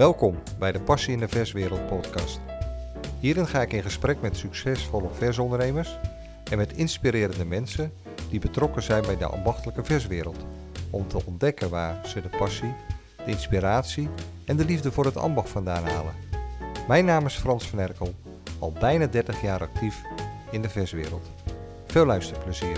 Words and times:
Welkom 0.00 0.38
bij 0.58 0.72
de 0.72 0.80
Passie 0.80 1.12
in 1.12 1.18
de 1.18 1.28
Verswereld 1.28 1.86
podcast. 1.86 2.40
Hierin 3.18 3.46
ga 3.46 3.62
ik 3.62 3.72
in 3.72 3.82
gesprek 3.82 4.20
met 4.20 4.36
succesvolle 4.36 5.08
versondernemers 5.12 5.98
en 6.50 6.56
met 6.56 6.72
inspirerende 6.72 7.44
mensen 7.44 7.92
die 8.30 8.40
betrokken 8.40 8.82
zijn 8.82 9.02
bij 9.02 9.16
de 9.16 9.26
ambachtelijke 9.26 9.84
verswereld. 9.84 10.36
Om 10.90 11.08
te 11.08 11.24
ontdekken 11.24 11.70
waar 11.70 12.06
ze 12.06 12.20
de 12.20 12.28
passie, 12.38 12.74
de 13.24 13.30
inspiratie 13.30 14.08
en 14.44 14.56
de 14.56 14.64
liefde 14.64 14.92
voor 14.92 15.04
het 15.04 15.16
ambacht 15.16 15.48
vandaan 15.48 15.84
halen. 15.84 16.14
Mijn 16.88 17.04
naam 17.04 17.26
is 17.26 17.34
Frans 17.34 17.68
van 17.68 17.78
Erkel, 17.78 18.14
al 18.58 18.72
bijna 18.72 19.06
30 19.06 19.42
jaar 19.42 19.60
actief 19.60 20.02
in 20.50 20.62
de 20.62 20.68
verswereld. 20.68 21.30
Veel 21.86 22.06
luisterplezier. 22.06 22.76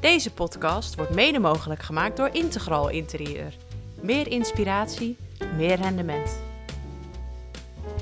Deze 0.00 0.32
podcast 0.32 0.94
wordt 0.94 1.14
mede 1.14 1.38
mogelijk 1.38 1.82
gemaakt 1.82 2.16
door 2.16 2.28
Integral 2.32 2.88
Interieur. 2.88 3.54
Meer 4.00 4.28
inspiratie, 4.28 5.16
meer 5.56 5.76
rendement. 5.76 6.40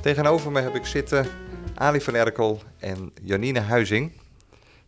Tegenover 0.00 0.52
me 0.52 0.60
heb 0.60 0.74
ik 0.74 0.86
zitten 0.86 1.26
Ali 1.74 2.00
van 2.00 2.14
Erkel 2.14 2.62
en 2.78 3.12
Janine 3.22 3.60
Huizing. 3.60 4.12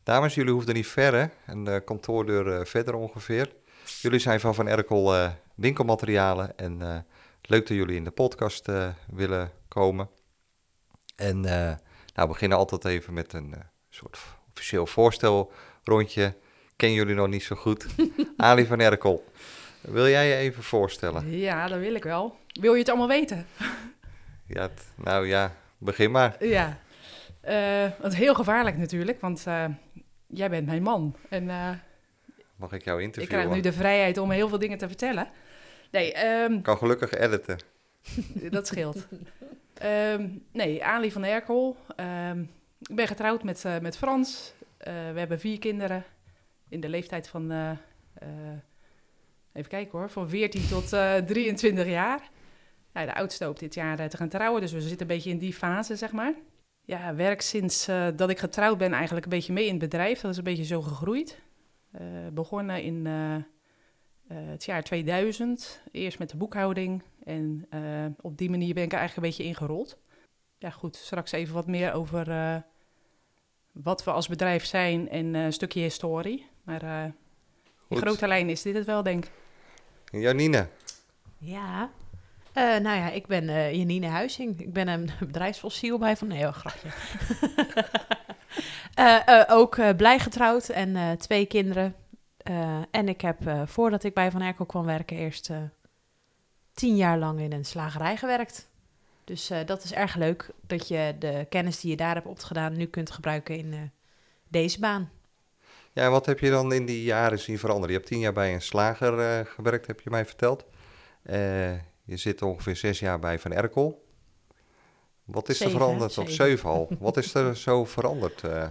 Dames, 0.02 0.34
jullie 0.34 0.52
hoefden 0.52 0.74
niet 0.74 0.86
ver, 0.86 1.14
hè? 1.14 1.52
Een 1.52 1.66
uh, 1.66 1.76
kantoordeur 1.84 2.46
uh, 2.46 2.64
verder 2.64 2.94
ongeveer. 2.94 3.52
Jullie 4.00 4.18
zijn 4.18 4.40
van 4.40 4.54
Van 4.54 4.68
Erkel 4.68 5.14
uh, 5.14 5.30
winkelmaterialen 5.54 6.58
en 6.58 7.06
leuk 7.42 7.66
dat 7.66 7.76
jullie 7.76 7.96
in 7.96 8.04
de 8.04 8.10
podcast 8.10 8.68
willen 9.06 9.50
komen. 9.68 10.08
En 11.16 11.40
nou, 11.40 11.76
we 12.14 12.26
beginnen 12.26 12.58
altijd 12.58 12.84
even 12.84 13.12
met 13.12 13.32
een 13.32 13.54
soort 13.90 14.18
officieel 14.50 14.86
voorstelrondje. 14.86 16.34
Ken 16.76 16.92
jullie 16.92 17.14
nog 17.14 17.28
niet 17.28 17.42
zo 17.42 17.56
goed. 17.56 17.86
Ali 18.36 18.66
van 18.66 18.80
Erkel, 18.80 19.24
wil 19.80 20.08
jij 20.08 20.28
je 20.28 20.34
even 20.34 20.62
voorstellen? 20.62 21.30
Ja, 21.30 21.68
dat 21.68 21.78
wil 21.78 21.94
ik 21.94 22.04
wel. 22.04 22.36
Wil 22.52 22.72
je 22.72 22.78
het 22.78 22.88
allemaal 22.88 23.08
weten? 23.08 23.46
ja, 24.46 24.68
nou 24.94 25.26
ja, 25.26 25.52
begin 25.78 26.10
maar. 26.10 26.44
Ja, 26.44 26.78
uh, 27.48 27.90
het 28.02 28.12
is 28.12 28.18
heel 28.18 28.34
gevaarlijk 28.34 28.76
natuurlijk, 28.76 29.20
want 29.20 29.44
uh, 29.48 29.64
jij 30.26 30.50
bent 30.50 30.66
mijn 30.66 30.82
man. 30.82 31.16
En, 31.28 31.44
uh, 31.44 31.70
Mag 32.56 32.72
ik 32.72 32.84
jou 32.84 33.02
interviewen? 33.02 33.38
Ik 33.38 33.44
krijg 33.44 33.62
nu 33.62 33.70
de 33.70 33.76
vrijheid 33.76 34.18
om 34.18 34.30
heel 34.30 34.48
veel 34.48 34.58
dingen 34.58 34.78
te 34.78 34.88
vertellen. 34.88 35.28
Nee, 35.90 36.26
um, 36.26 36.62
kan 36.62 36.76
gelukkig 36.76 37.12
editen. 37.12 37.58
dat 38.50 38.66
scheelt. 38.66 39.06
um, 39.84 40.44
nee, 40.52 40.84
Ali 40.84 41.12
van 41.12 41.24
Erkel. 41.24 41.76
Um, 42.30 42.50
ik 42.88 42.96
ben 42.96 43.06
getrouwd 43.06 43.42
met, 43.42 43.64
met 43.80 43.96
Frans. 43.96 44.52
we 44.78 45.14
hebben 45.14 45.40
vier 45.40 45.58
kinderen 45.58 46.04
in 46.68 46.80
de 46.80 46.88
leeftijd 46.88 47.28
van, 47.28 47.52
even 49.52 49.70
kijken 49.70 49.98
hoor, 49.98 50.10
van 50.10 50.28
14 50.28 50.68
tot 50.68 50.88
23 51.26 51.86
jaar. 51.86 52.30
Nou, 52.92 53.06
de 53.06 53.14
oudste 53.14 53.44
hoopt 53.44 53.60
dit 53.60 53.74
jaar 53.74 54.08
te 54.08 54.16
gaan 54.16 54.28
trouwen, 54.28 54.60
dus 54.60 54.72
we 54.72 54.80
zitten 54.80 55.00
een 55.00 55.14
beetje 55.16 55.30
in 55.30 55.38
die 55.38 55.54
fase, 55.54 55.96
zeg 55.96 56.12
maar 56.12 56.34
ja, 56.84 57.14
werk 57.14 57.40
sinds 57.40 57.88
uh, 57.88 58.06
dat 58.16 58.30
ik 58.30 58.38
getrouwd 58.38 58.78
ben 58.78 58.92
eigenlijk 58.92 59.24
een 59.24 59.30
beetje 59.30 59.52
mee 59.52 59.64
in 59.64 59.70
het 59.70 59.78
bedrijf. 59.78 60.20
Dat 60.20 60.30
is 60.30 60.36
een 60.36 60.44
beetje 60.44 60.64
zo 60.64 60.82
gegroeid. 60.82 61.40
Uh, 62.00 62.00
begonnen 62.32 62.82
in 62.82 63.04
uh, 63.06 63.36
het 64.26 64.64
jaar 64.64 64.82
2000, 64.82 65.80
eerst 65.90 66.18
met 66.18 66.30
de 66.30 66.36
boekhouding. 66.36 67.02
En 67.24 67.68
op 68.20 68.38
die 68.38 68.50
manier 68.50 68.74
ben 68.74 68.82
ik 68.82 68.92
er 68.92 68.98
eigenlijk 68.98 69.26
een 69.26 69.34
beetje 69.34 69.50
ingerold. 69.50 69.98
Ja 70.58 70.70
goed, 70.70 70.96
straks 70.96 71.32
even 71.32 71.54
wat 71.54 71.66
meer 71.66 71.92
over 71.92 72.64
wat 73.72 74.04
we 74.04 74.10
als 74.10 74.28
bedrijf 74.28 74.64
zijn 74.64 75.08
en 75.08 75.34
een 75.34 75.52
stukje 75.52 75.80
historie. 75.80 76.46
Maar 76.62 77.12
in 77.88 77.96
grote 77.96 78.26
lijn 78.26 78.48
is 78.48 78.62
dit 78.62 78.74
het 78.74 78.86
wel, 78.86 79.02
denk 79.02 79.24
ik. 79.24 79.30
Janine. 80.10 80.68
Ja, 81.38 81.90
uh, 82.54 82.62
nou 82.62 82.96
ja, 82.96 83.10
ik 83.10 83.26
ben 83.26 83.44
uh, 83.44 83.74
Janine 83.74 84.06
Huizing. 84.06 84.60
Ik 84.60 84.72
ben 84.72 84.88
een 84.88 85.10
bedrijfsfossiel 85.26 85.98
bij 85.98 86.16
Van 86.16 86.28
Nee, 86.28 86.52
grapje. 86.52 86.88
uh, 88.98 89.44
ook 89.58 89.96
blij 89.96 90.18
getrouwd 90.18 90.68
en 90.68 91.18
twee 91.18 91.46
kinderen. 91.46 91.94
en 92.90 93.08
ik 93.08 93.20
heb, 93.20 93.38
voordat 93.64 94.04
ik 94.04 94.14
bij 94.14 94.30
Van 94.30 94.42
Erkel 94.42 94.66
kwam 94.66 94.84
werken, 94.84 95.16
eerst 95.16 95.50
tien 96.74 96.96
jaar 96.96 97.18
lang 97.18 97.40
in 97.40 97.52
een 97.52 97.64
slagerij 97.64 98.16
gewerkt. 98.16 98.70
Dus 99.24 99.50
dat 99.66 99.84
is 99.84 99.92
erg 99.92 100.14
leuk 100.14 100.50
dat 100.66 100.88
je 100.88 101.14
de 101.18 101.46
kennis 101.48 101.80
die 101.80 101.90
je 101.90 101.96
daar 101.96 102.14
hebt 102.14 102.26
opgedaan 102.26 102.76
nu 102.76 102.86
kunt 102.86 103.10
gebruiken 103.10 103.56
in 103.56 103.92
deze 104.48 104.80
baan. 104.80 105.10
Ja, 105.92 106.10
wat 106.10 106.26
heb 106.26 106.38
je 106.38 106.50
dan 106.50 106.72
in 106.72 106.86
die 106.86 107.02
jaren 107.02 107.38
zien 107.38 107.58
veranderen? 107.58 107.90
Je 107.90 107.96
hebt 107.96 108.08
tien 108.08 108.18
jaar 108.20 108.32
bij 108.32 108.54
een 108.54 108.62
slager 108.62 109.46
gewerkt, 109.46 109.86
heb 109.86 110.00
je 110.00 110.10
mij 110.10 110.26
verteld. 110.26 110.64
Je 112.04 112.16
zit 112.16 112.42
ongeveer 112.42 112.76
zes 112.76 112.98
jaar 112.98 113.18
bij 113.18 113.38
Van 113.38 113.52
Erkel. 113.52 114.04
Wat 115.24 115.48
is 115.48 115.58
zeven, 115.58 115.72
er 115.72 115.80
veranderd? 115.80 116.12
Zeven. 116.12 116.30
Of 116.30 116.36
zeven 116.36 116.70
al. 116.70 116.88
Wat 116.98 117.16
is 117.16 117.34
er 117.34 117.56
zo 117.56 117.84
veranderd? 117.84 118.42
Uh? 118.42 118.66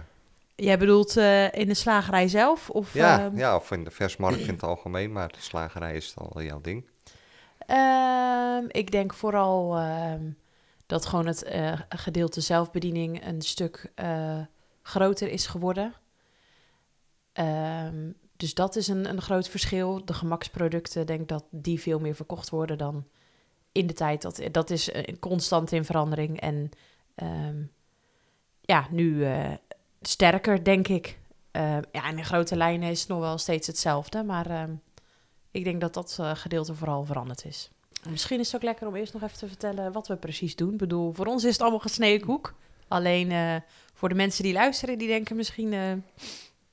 Jij 0.54 0.78
bedoelt 0.78 1.16
uh, 1.16 1.52
in 1.52 1.66
de 1.66 1.74
slagerij 1.74 2.28
zelf? 2.28 2.70
Of, 2.70 2.94
ja, 2.94 3.30
uh... 3.30 3.38
ja, 3.38 3.56
of 3.56 3.70
in 3.70 3.84
de 3.84 3.90
versmarkt 3.90 4.40
in 4.40 4.52
het 4.52 4.62
algemeen, 4.62 5.12
maar 5.12 5.28
de 5.28 5.40
slagerij 5.40 5.96
is 5.96 6.14
al 6.16 6.42
jouw 6.42 6.60
ding. 6.60 6.88
Uh, 7.70 8.58
ik 8.68 8.90
denk 8.90 9.14
vooral 9.14 9.76
ehm, 9.76 10.30
dat 10.86 11.06
gewoon 11.06 11.26
het 11.26 11.44
gedeelte 11.88 12.40
zelfbediening 12.40 13.26
een 13.26 13.42
stuk 13.42 13.92
groter 14.82 15.28
is 15.28 15.46
geworden. 15.46 15.94
Ehm, 17.32 18.10
dus 18.36 18.54
dat 18.54 18.76
is 18.76 18.88
een, 18.88 19.08
een 19.08 19.22
groot 19.22 19.48
verschil. 19.48 20.04
De 20.04 20.14
gemaksproducten, 20.14 21.06
denk 21.06 21.28
dat 21.28 21.44
die 21.50 21.80
veel 21.80 21.98
meer 21.98 22.14
verkocht 22.14 22.50
worden 22.50 22.78
dan 22.78 23.06
in 23.72 23.86
de 23.86 23.92
tijd. 23.92 24.22
Dat, 24.22 24.40
dat 24.52 24.70
is 24.70 24.90
constant 25.20 25.72
in 25.72 25.84
verandering. 25.84 26.40
En 26.40 26.70
um, 27.22 27.70
ja, 28.60 28.86
nu 28.90 29.12
uh, 29.12 29.50
sterker, 30.00 30.64
denk 30.64 30.88
ik. 30.88 31.18
Uh, 31.52 31.76
ja, 31.92 32.08
in 32.08 32.16
de 32.16 32.24
grote 32.24 32.56
lijnen 32.56 32.90
is 32.90 33.00
het 33.00 33.08
nog 33.08 33.20
wel 33.20 33.38
steeds 33.38 33.66
hetzelfde. 33.66 34.22
Maar 34.22 34.50
uh, 34.50 34.62
ik 35.50 35.64
denk 35.64 35.80
dat 35.80 35.94
dat 35.94 36.16
uh, 36.20 36.34
gedeelte 36.34 36.74
vooral 36.74 37.04
veranderd 37.04 37.44
is. 37.44 37.70
Misschien 38.08 38.40
is 38.40 38.46
het 38.46 38.56
ook 38.56 38.62
lekker 38.62 38.86
om 38.86 38.96
eerst 38.96 39.12
nog 39.12 39.22
even 39.22 39.38
te 39.38 39.48
vertellen 39.48 39.92
wat 39.92 40.08
we 40.08 40.16
precies 40.16 40.56
doen. 40.56 40.72
Ik 40.72 40.78
bedoel, 40.78 41.12
voor 41.12 41.26
ons 41.26 41.44
is 41.44 41.52
het 41.52 41.60
allemaal 41.60 41.78
gesneden 41.78 42.26
koek. 42.26 42.54
Alleen 42.88 43.62
voor 43.94 44.08
de 44.08 44.14
mensen 44.14 44.44
die 44.44 44.52
luisteren, 44.52 44.98
die 44.98 45.08
denken 45.08 45.36
misschien... 45.36 45.70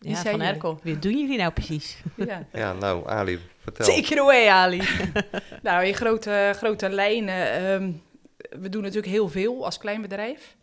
Ja, 0.02 0.16
van 0.16 0.42
Erkel. 0.42 0.80
Wat 0.84 1.02
doen 1.02 1.20
jullie 1.20 1.38
nou 1.38 1.52
precies? 1.52 2.02
Ja, 2.16 2.46
ja 2.54 2.74
nou, 2.74 3.10
Ali, 3.10 3.40
Take 3.74 4.14
it 4.14 4.20
away, 4.20 4.48
Ali. 4.48 4.82
nou, 5.64 5.86
in 5.86 5.94
grote, 5.94 6.52
grote 6.56 6.90
lijnen. 6.90 7.72
Um, 7.72 8.02
we 8.50 8.70
doen 8.70 8.82
natuurlijk 8.82 9.14
heel 9.14 9.30
veel 9.30 9.66
als 9.66 9.78
klein 9.78 10.02
bedrijf. 10.02 10.56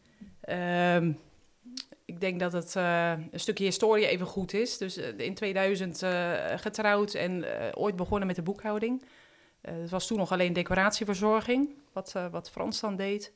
Um, 0.49 1.19
ik 2.05 2.21
denk 2.21 2.41
dat 2.41 2.53
het 2.53 2.75
uh, 2.77 3.11
een 3.11 3.41
stukje 3.41 3.65
historie 3.65 4.07
even 4.07 4.27
goed 4.27 4.53
is. 4.53 4.79
Dus 4.79 4.99
uh, 4.99 5.19
in 5.19 5.35
2000 5.35 6.03
uh, 6.03 6.33
getrouwd 6.57 7.15
en 7.15 7.45
ooit 7.75 7.97
begonnen 7.97 8.27
met 8.27 8.37
de 8.37 8.43
boekhouding. 8.43 9.03
het 9.61 9.91
was 9.91 10.07
toen 10.07 10.19
nog 10.19 10.33
alleen 10.33 10.53
decoratieverzorging, 10.53 11.75
wat, 11.93 12.15
wat 12.31 12.51
Frans 12.51 12.81
dan 12.81 12.97
deed. 12.97 13.33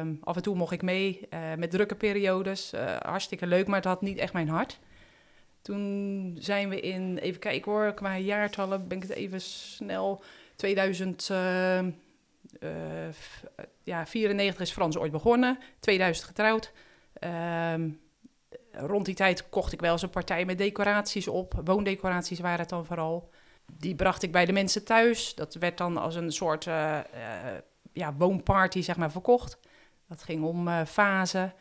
Um, 0.00 0.18
af 0.22 0.36
en 0.36 0.42
toe 0.42 0.56
mocht 0.56 0.72
ik 0.72 0.82
mee 0.82 1.28
met 1.56 1.70
drukke 1.70 1.94
periodes. 1.94 2.72
hartstikke 2.98 3.46
leuk, 3.46 3.66
maar 3.66 3.76
het 3.76 3.84
had 3.84 4.02
niet 4.02 4.18
echt 4.18 4.32
mijn 4.32 4.48
hart. 4.48 4.78
Toen 5.68 6.36
zijn 6.38 6.68
we 6.68 6.80
in, 6.80 7.18
even 7.18 7.40
kijken 7.40 7.72
hoor, 7.72 7.94
qua 7.94 8.18
jaartallen 8.18 8.88
ben 8.88 8.96
ik 8.96 9.02
het 9.02 9.12
even 9.12 9.40
snel, 9.40 10.22
2000, 10.56 11.28
uh, 11.32 11.82
uh, 11.82 11.90
ja, 13.82 14.06
94 14.06 14.60
is 14.60 14.70
Frans 14.70 14.96
ooit 14.96 15.12
begonnen, 15.12 15.58
2000 15.80 16.26
getrouwd. 16.26 16.72
Uh, 17.24 17.74
rond 18.72 19.04
die 19.04 19.14
tijd 19.14 19.48
kocht 19.48 19.72
ik 19.72 19.80
wel 19.80 19.92
eens 19.92 20.02
een 20.02 20.10
partij 20.10 20.44
met 20.44 20.58
decoraties 20.58 21.28
op, 21.28 21.60
woondecoraties 21.64 22.40
waren 22.40 22.60
het 22.60 22.68
dan 22.68 22.86
vooral. 22.86 23.30
Die 23.72 23.94
bracht 23.94 24.22
ik 24.22 24.32
bij 24.32 24.44
de 24.44 24.52
mensen 24.52 24.84
thuis. 24.84 25.34
Dat 25.34 25.54
werd 25.54 25.78
dan 25.78 25.96
als 25.96 26.14
een 26.14 26.32
soort 26.32 26.66
uh, 26.66 26.98
ja, 27.92 28.14
woonparty 28.14 28.82
zeg 28.82 28.96
maar, 28.96 29.10
verkocht. 29.10 29.58
Dat 30.06 30.22
ging 30.22 30.44
om 30.44 30.86
vazen, 30.86 31.54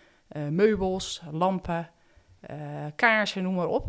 meubels, 0.49 1.21
lampen, 1.31 1.89
kaarsen, 2.95 3.43
noem 3.43 3.55
maar 3.55 3.67
op. 3.67 3.87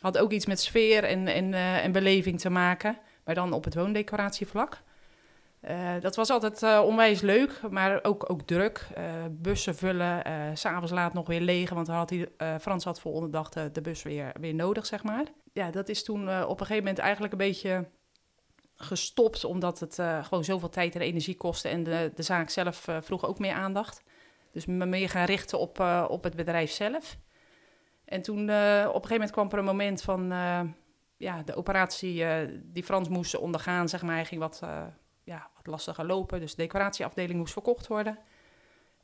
Had 0.00 0.18
ook 0.18 0.32
iets 0.32 0.46
met 0.46 0.60
sfeer 0.60 1.04
en, 1.04 1.26
en, 1.26 1.52
uh, 1.52 1.84
en 1.84 1.92
beleving 1.92 2.40
te 2.40 2.50
maken, 2.50 2.98
maar 3.24 3.34
dan 3.34 3.52
op 3.52 3.64
het 3.64 3.74
woondecoratievlak. 3.74 4.82
Uh, 5.68 5.90
dat 6.00 6.16
was 6.16 6.30
altijd 6.30 6.82
onwijs 6.82 7.20
leuk, 7.20 7.60
maar 7.70 8.04
ook, 8.04 8.30
ook 8.30 8.42
druk. 8.42 8.86
bussen 9.30 9.76
vullen, 9.76 10.22
s'avonds 10.56 10.92
laat 10.92 11.12
nog 11.12 11.26
weer 11.26 11.40
leeg, 11.40 11.70
want 11.70 11.86
had 11.86 12.10
hij, 12.10 12.28
Frans 12.60 12.84
had 12.84 13.00
volgende 13.00 13.30
dag 13.30 13.48
de, 13.48 13.70
de, 13.72 13.80
bus 13.80 14.02
weer, 14.02 14.32
weer 14.40 14.54
nodig, 14.54 14.86
zeg 14.86 15.02
maar. 15.02 15.24
Ja, 15.52 15.70
dat 15.70 15.88
is 15.88 16.04
toen 16.04 16.20
op 16.22 16.60
een 16.60 16.66
gegeven 16.66 16.76
moment 16.76 16.98
eigenlijk 16.98 17.32
een 17.32 17.38
beetje 17.38 17.88
gestopt, 18.76 19.44
omdat 19.44 19.80
het 19.80 19.94
gewoon 20.22 20.44
zoveel 20.44 20.68
tijd 20.68 20.94
en 20.94 21.00
energie 21.00 21.36
kostte 21.36 21.68
en 21.68 21.82
de, 21.82 22.12
de 22.14 22.22
zaak 22.22 22.50
zelf 22.50 22.86
vroeg 23.00 23.26
ook 23.26 23.38
meer 23.38 23.54
aandacht. 23.54 24.02
Dus 24.52 24.66
me 24.66 24.86
meer 24.86 25.08
gaan 25.08 25.24
richten 25.24 25.58
op, 25.58 25.80
op 26.08 26.24
het 26.24 26.36
bedrijf 26.36 26.70
zelf. 26.70 27.16
En 28.06 28.22
toen 28.22 28.48
uh, 28.48 28.84
op 28.88 29.02
een 29.02 29.08
gegeven 29.08 29.12
moment 29.12 29.30
kwam 29.30 29.48
er 29.50 29.58
een 29.58 29.64
moment 29.64 30.02
van 30.02 30.32
uh, 30.32 30.60
ja, 31.16 31.42
de 31.42 31.54
operatie 31.54 32.22
uh, 32.22 32.60
die 32.62 32.84
Frans 32.84 33.08
moest 33.08 33.36
ondergaan, 33.36 33.88
zeg 33.88 34.02
maar. 34.02 34.14
Hij 34.14 34.24
ging 34.24 34.40
wat 34.40 34.62
ja, 35.24 35.50
wat 35.56 35.66
lastiger 35.66 36.06
lopen. 36.06 36.40
Dus 36.40 36.54
de 36.54 36.62
decoratieafdeling 36.62 37.38
moest 37.38 37.52
verkocht 37.52 37.86
worden. 37.86 38.18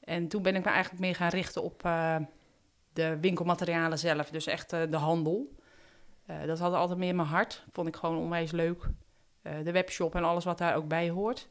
En 0.05 0.29
toen 0.29 0.43
ben 0.43 0.57
ik 0.57 0.65
me 0.65 0.71
eigenlijk 0.71 1.01
meer 1.01 1.15
gaan 1.15 1.29
richten 1.29 1.63
op 1.63 1.85
eh, 1.85 2.17
de 2.93 3.19
winkelmaterialen 3.21 3.99
zelf. 3.99 4.31
Dus 4.31 4.47
echt 4.47 4.73
eh, 4.73 4.81
de 4.91 4.97
handel. 4.97 5.57
Eh, 6.27 6.37
dat 6.47 6.59
had 6.59 6.75
altijd 6.75 6.99
meer 6.99 7.09
in 7.09 7.17
mijn 7.17 7.29
hart. 7.29 7.65
Vond 7.73 7.89
ik 7.89 7.97
gewoon 7.97 8.17
onwijs 8.17 8.51
leuk. 8.51 8.89
de 9.43 9.73
webshop 9.73 10.15
en 10.15 10.25
alles 10.25 10.45
wat 10.45 10.59
daar 10.59 10.77
ook 10.77 10.89
bij 10.89 11.11
hoort. 11.11 11.49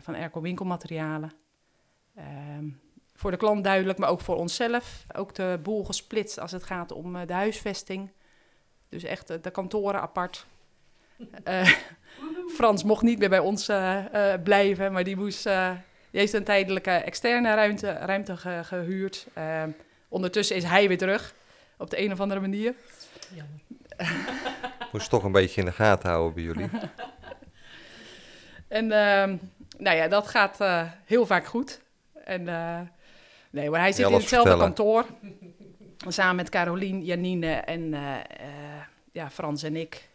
van 0.00 0.14
Erco 0.14 0.40
Winkelmaterialen. 0.40 1.32
Ehm, 2.16 2.64
voor 3.14 3.30
de 3.30 3.36
klant 3.36 3.64
duidelijk, 3.64 3.98
maar 3.98 4.08
ook 4.08 4.20
voor 4.20 4.36
onszelf. 4.36 5.04
Ook 5.14 5.34
de 5.34 5.58
boel 5.62 5.84
gesplitst 5.84 6.38
als 6.38 6.52
het 6.52 6.64
gaat 6.64 6.92
om 6.92 7.26
de 7.26 7.32
huisvesting. 7.32 8.10
Dus 8.88 9.02
echt 9.02 9.42
de 9.42 9.50
kantoren 9.50 10.00
apart. 10.00 10.46
Uh, 11.48 11.68
Frans 12.56 12.82
mocht 12.84 13.02
niet 13.02 13.18
meer 13.18 13.28
bij 13.28 13.38
ons 13.38 13.68
uh, 13.68 13.98
uh, 14.14 14.34
blijven, 14.44 14.92
maar 14.92 15.04
die, 15.04 15.16
moest, 15.16 15.44
die 16.10 16.20
heeft 16.20 16.32
een 16.32 16.44
tijdelijke 16.44 16.90
externe 16.90 17.54
ruimte, 17.54 17.92
ruimte 17.92 18.36
ge 18.36 18.60
gehuurd. 18.64 19.26
ondertussen 20.08 20.56
is 20.56 20.64
hij 20.64 20.88
weer 20.88 20.98
terug, 20.98 21.34
op 21.78 21.90
de 21.90 22.00
een 22.00 22.12
of 22.12 22.20
andere 22.20 22.40
manier. 22.40 22.74
Jammer. 23.34 23.60
moest 24.92 25.10
toch 25.10 25.24
een 25.24 25.32
beetje 25.32 25.60
in 25.60 25.66
de 25.66 25.72
gaten 25.72 26.10
houden 26.10 26.34
bij 26.34 26.42
jullie. 26.42 26.70
en 28.68 28.92
ehm, 28.92 29.36
nou 29.78 29.96
ja, 29.96 30.08
dat 30.08 30.26
gaat 30.26 30.58
heel 31.04 31.26
vaak 31.26 31.46
goed. 31.46 31.80
En, 32.26 32.44
nee, 33.50 33.70
maar 33.70 33.80
hij 33.80 33.92
zit 33.92 34.06
in 34.06 34.12
hetzelfde 34.12 34.50
vertellen. 34.50 34.74
kantoor. 34.74 35.06
Samen 36.08 36.36
met 36.36 36.48
Carolien, 36.48 37.04
Janine 37.04 37.52
en 37.52 37.94
ja, 39.12 39.30
Frans 39.30 39.62
en 39.62 39.76
ik, 39.76 40.08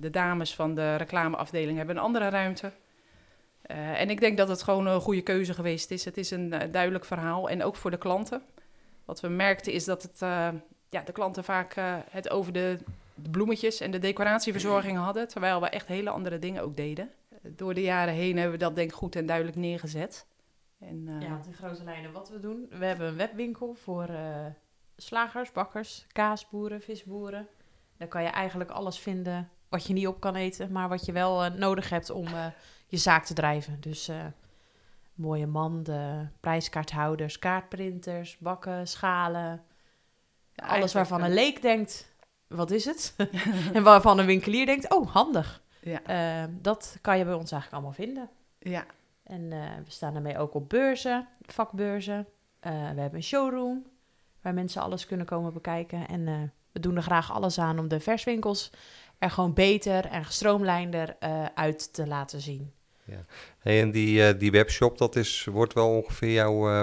de 0.00 0.10
dames 0.10 0.54
van 0.54 0.74
de 0.74 0.96
reclameafdeling, 0.96 1.76
hebben 1.76 1.96
een 1.96 2.02
andere 2.02 2.28
ruimte. 2.28 2.72
En 3.96 4.10
ik 4.10 4.20
denk 4.20 4.36
dat 4.36 4.48
het 4.48 4.62
gewoon 4.62 4.86
een 4.86 5.00
goede 5.00 5.22
keuze 5.22 5.54
geweest 5.54 5.90
is. 5.90 6.04
Het 6.04 6.16
is 6.16 6.30
een 6.30 6.54
duidelijk 6.70 7.04
verhaal 7.04 7.48
en 7.48 7.62
ook 7.62 7.76
voor 7.76 7.90
de 7.90 7.98
klanten. 7.98 8.42
Wat 9.04 9.20
we 9.20 9.28
merkten 9.28 9.72
is 9.72 9.84
dat 9.84 10.02
het, 10.02 10.18
ja, 10.88 11.02
de 11.04 11.12
klanten 11.12 11.44
vaak 11.44 11.74
het 12.10 12.30
over 12.30 12.52
de, 12.52 12.78
de, 13.14 13.30
bloemetjes 13.30 13.80
en 13.80 13.90
de 13.90 13.98
decoratieverzorging 13.98 14.98
hadden, 14.98 15.28
terwijl 15.28 15.60
we 15.60 15.68
echt 15.68 15.86
hele 15.86 16.10
andere 16.10 16.38
dingen 16.38 16.62
ook 16.62 16.76
deden. 16.76 17.10
Door 17.42 17.74
de 17.74 17.82
jaren 17.82 18.14
heen 18.14 18.36
hebben 18.36 18.58
we 18.58 18.64
dat 18.64 18.76
denk 18.76 18.90
ik 18.90 18.96
goed 18.96 19.16
en 19.16 19.26
duidelijk 19.26 19.56
neergezet. 19.56 20.26
En, 20.88 21.20
ja, 21.20 21.28
want 21.28 21.46
in 21.46 21.52
grote 21.52 21.84
lijnen 21.84 22.12
wat 22.12 22.28
we 22.28 22.40
doen. 22.40 22.66
We 22.70 22.84
hebben 22.84 23.06
een 23.06 23.16
webwinkel 23.16 23.74
voor 23.74 24.08
slagers, 24.96 25.52
bakkers, 25.52 26.06
kaasboeren, 26.12 26.80
visboeren. 26.80 27.48
Dan 27.96 28.08
kan 28.08 28.22
je 28.22 28.28
eigenlijk 28.28 28.70
alles 28.70 28.98
vinden 28.98 29.48
wat 29.68 29.86
je 29.86 29.92
niet 29.92 30.06
op 30.06 30.20
kan 30.20 30.34
eten, 30.34 30.72
maar 30.72 30.88
wat 30.88 31.04
je 31.04 31.12
wel 31.12 31.44
uh, 31.44 31.52
nodig 31.52 31.88
hebt 31.88 32.10
om 32.10 32.26
je 32.86 32.96
zaak 32.96 33.24
te 33.24 33.34
drijven. 33.34 33.80
Dus 33.80 34.10
mooie 35.14 35.46
manden, 35.46 36.32
prijskaarthouders, 36.40 37.38
kaartprinters, 37.38 38.38
bakken, 38.38 38.88
schalen. 38.88 39.62
Ja, 40.52 40.66
alles 40.66 40.92
waarvan 40.92 41.22
een 41.22 41.34
leek 41.34 41.62
denkt, 41.62 42.14
wat 42.46 42.70
is 42.70 42.84
het? 42.84 43.14
en 43.74 43.82
waarvan 43.82 44.18
een 44.18 44.26
winkelier 44.26 44.66
denkt, 44.66 44.94
oh, 44.94 45.10
handig. 45.10 45.62
Ja. 45.80 46.48
dat 46.60 46.98
kan 47.00 47.18
je 47.18 47.24
bij 47.24 47.34
ons 47.34 47.52
eigenlijk 47.52 47.72
allemaal 47.72 48.04
vinden. 48.06 48.30
Ja. 48.58 48.86
En 49.24 49.48
we 49.84 49.90
staan 49.90 50.12
daarmee 50.12 50.38
ook 50.38 50.54
op 50.54 50.68
beurzen, 50.68 51.28
vakbeurzen. 51.40 52.26
we 52.60 52.68
hebben 52.70 53.14
een 53.14 53.22
showroom 53.22 53.86
waar 54.42 54.54
mensen 54.54 54.82
alles 54.82 55.06
kunnen 55.06 55.26
komen 55.26 55.52
bekijken. 55.52 56.08
En 56.08 56.52
we 56.72 56.80
doen 56.80 56.96
er 56.96 57.02
graag 57.02 57.32
alles 57.32 57.58
aan 57.58 57.78
om 57.78 57.88
de 57.88 58.00
verswinkels 58.00 58.70
er 59.18 59.30
gewoon 59.30 59.54
beter 59.54 60.06
en 60.06 60.24
gestroomlijnder 60.24 61.16
uh, 61.20 61.44
uit 61.54 61.92
te 61.92 62.06
laten 62.06 62.40
zien. 62.40 62.72
Ja. 63.04 63.24
Hey, 63.58 63.80
en 63.80 63.90
die, 63.90 64.32
uh, 64.32 64.38
die 64.38 64.50
webshop, 64.50 64.98
dat 64.98 65.16
is, 65.16 65.44
wordt 65.44 65.72
wel 65.72 65.96
ongeveer 65.96 66.32
jouw 66.32 66.70
uh, 66.70 66.82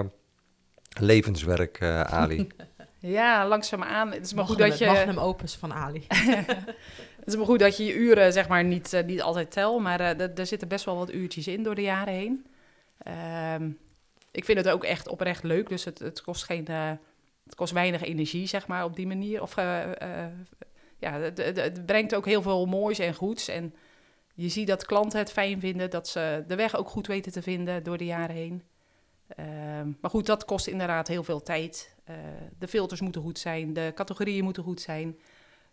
levenswerk, 0.99 1.81
Ali. 1.81 2.47
ja, 2.99 3.47
langzaamaan. 3.47 4.11
Het 4.11 4.25
is 4.25 4.33
maar 4.33 4.45
goed 4.45 4.57
dat 4.57 4.77
je... 4.77 4.85
Magnum 4.85 5.17
opus 5.17 5.55
van 5.55 5.73
Ali. 5.73 6.07
het 7.21 7.27
is 7.27 7.35
maar 7.35 7.45
goed 7.45 7.59
dat 7.59 7.77
je 7.77 7.83
je 7.83 7.93
uren, 7.93 8.33
zeg 8.33 8.47
maar, 8.47 8.63
niet, 8.63 9.03
niet 9.05 9.21
altijd 9.21 9.51
tel. 9.51 9.79
Maar 9.79 9.99
er 9.99 10.45
zitten 10.45 10.67
best 10.67 10.85
wel 10.85 10.97
wat 10.97 11.13
uurtjes 11.13 11.47
in 11.47 11.63
door 11.63 11.75
de 11.75 11.81
jaren 11.81 12.13
heen. 12.13 12.45
Ehm, 12.97 13.69
ik 14.31 14.45
vind 14.45 14.57
het 14.57 14.69
ook 14.69 14.83
echt 14.83 15.07
oprecht 15.07 15.43
leuk. 15.43 15.69
Dus 15.69 15.85
het, 15.85 15.99
het 15.99 16.21
kost 16.21 16.43
geen 16.43 16.67
het 17.43 17.55
kost 17.55 17.73
weinig 17.73 18.03
energie, 18.03 18.47
zeg 18.47 18.67
maar, 18.67 18.83
op 18.83 18.95
die 18.95 19.07
manier. 19.07 19.41
Of 19.41 19.55
ja, 21.01 21.19
het, 21.19 21.85
brengt 21.85 22.15
ook 22.15 22.25
heel 22.25 22.41
veel 22.41 22.65
moois 22.65 22.99
en 22.99 23.13
goeds. 23.13 23.47
En 23.47 23.75
je 24.33 24.49
ziet 24.49 24.67
dat 24.67 24.85
klanten 24.85 25.19
het 25.19 25.31
fijn 25.31 25.59
vinden, 25.59 25.89
dat 25.89 26.07
ze 26.07 26.43
de 26.47 26.55
weg 26.55 26.75
ook 26.75 26.89
goed 26.89 27.07
weten 27.07 27.31
te 27.31 27.41
vinden 27.41 27.83
door 27.83 27.97
de 27.97 28.05
jaren 28.05 28.35
heen. 28.35 28.63
Uh, 29.39 29.45
maar 30.01 30.11
goed, 30.11 30.25
dat 30.25 30.45
kost 30.45 30.67
inderdaad 30.67 31.07
heel 31.07 31.23
veel 31.23 31.41
tijd. 31.41 31.95
De 32.59 32.67
filters 32.67 33.01
moeten 33.01 33.21
goed 33.21 33.39
zijn, 33.39 33.73
de 33.73 33.91
categorieën 33.95 34.43
moeten 34.43 34.63
goed 34.63 34.81
zijn, 34.81 35.19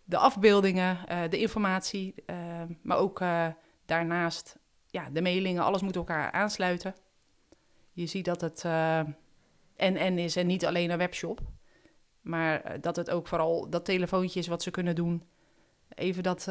de 0.08 0.16
afbeeldingen, 0.16 0.98
de 1.30 1.38
informatie, 1.38 2.14
ehm, 2.26 2.72
maar 2.82 2.96
ook 2.96 3.18
daarnaast 3.86 4.58
ja, 4.86 5.10
de 5.10 5.22
mailingen, 5.22 5.64
alles 5.64 5.82
moet 5.82 5.96
elkaar 5.96 6.32
aansluiten. 6.32 6.94
Je 7.92 8.06
ziet 8.06 8.24
dat 8.24 8.40
het 8.40 8.64
en-en 9.78 10.18
is 10.18 10.36
en 10.36 10.46
niet 10.46 10.66
alleen 10.66 10.90
een 10.90 10.98
webshop. 10.98 11.40
Maar 12.20 12.60
eh, 12.60 12.78
dat 12.80 12.96
het 12.96 13.10
ook 13.10 13.26
vooral 13.26 13.70
dat 13.70 13.84
telefoontje 13.84 14.40
is 14.40 14.46
wat 14.46 14.62
ze 14.62 14.70
kunnen 14.70 14.94
doen. 14.94 15.22
Even 15.94 16.22
dat 16.22 16.48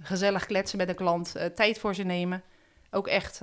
gezellig 0.00 0.46
kletsen 0.46 0.78
met 0.78 0.88
een 0.88 0.94
klant, 0.94 1.34
tijd 1.54 1.78
voor 1.78 1.94
ze 1.94 2.02
nemen. 2.02 2.42
Ook 2.90 3.06
echt 3.06 3.38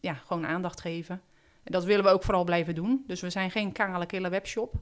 ja, 0.00 0.14
gewoon 0.14 0.46
aandacht 0.46 0.80
geven. 0.80 1.22
En 1.62 1.72
dat 1.72 1.84
willen 1.84 2.04
we 2.04 2.10
ook 2.10 2.22
vooral 2.22 2.44
blijven 2.44 2.74
doen. 2.74 3.04
Dus 3.06 3.20
we 3.20 3.30
zijn 3.30 3.50
geen 3.50 3.72
kale 3.72 4.06
kille 4.06 4.28
webshop. 4.28 4.74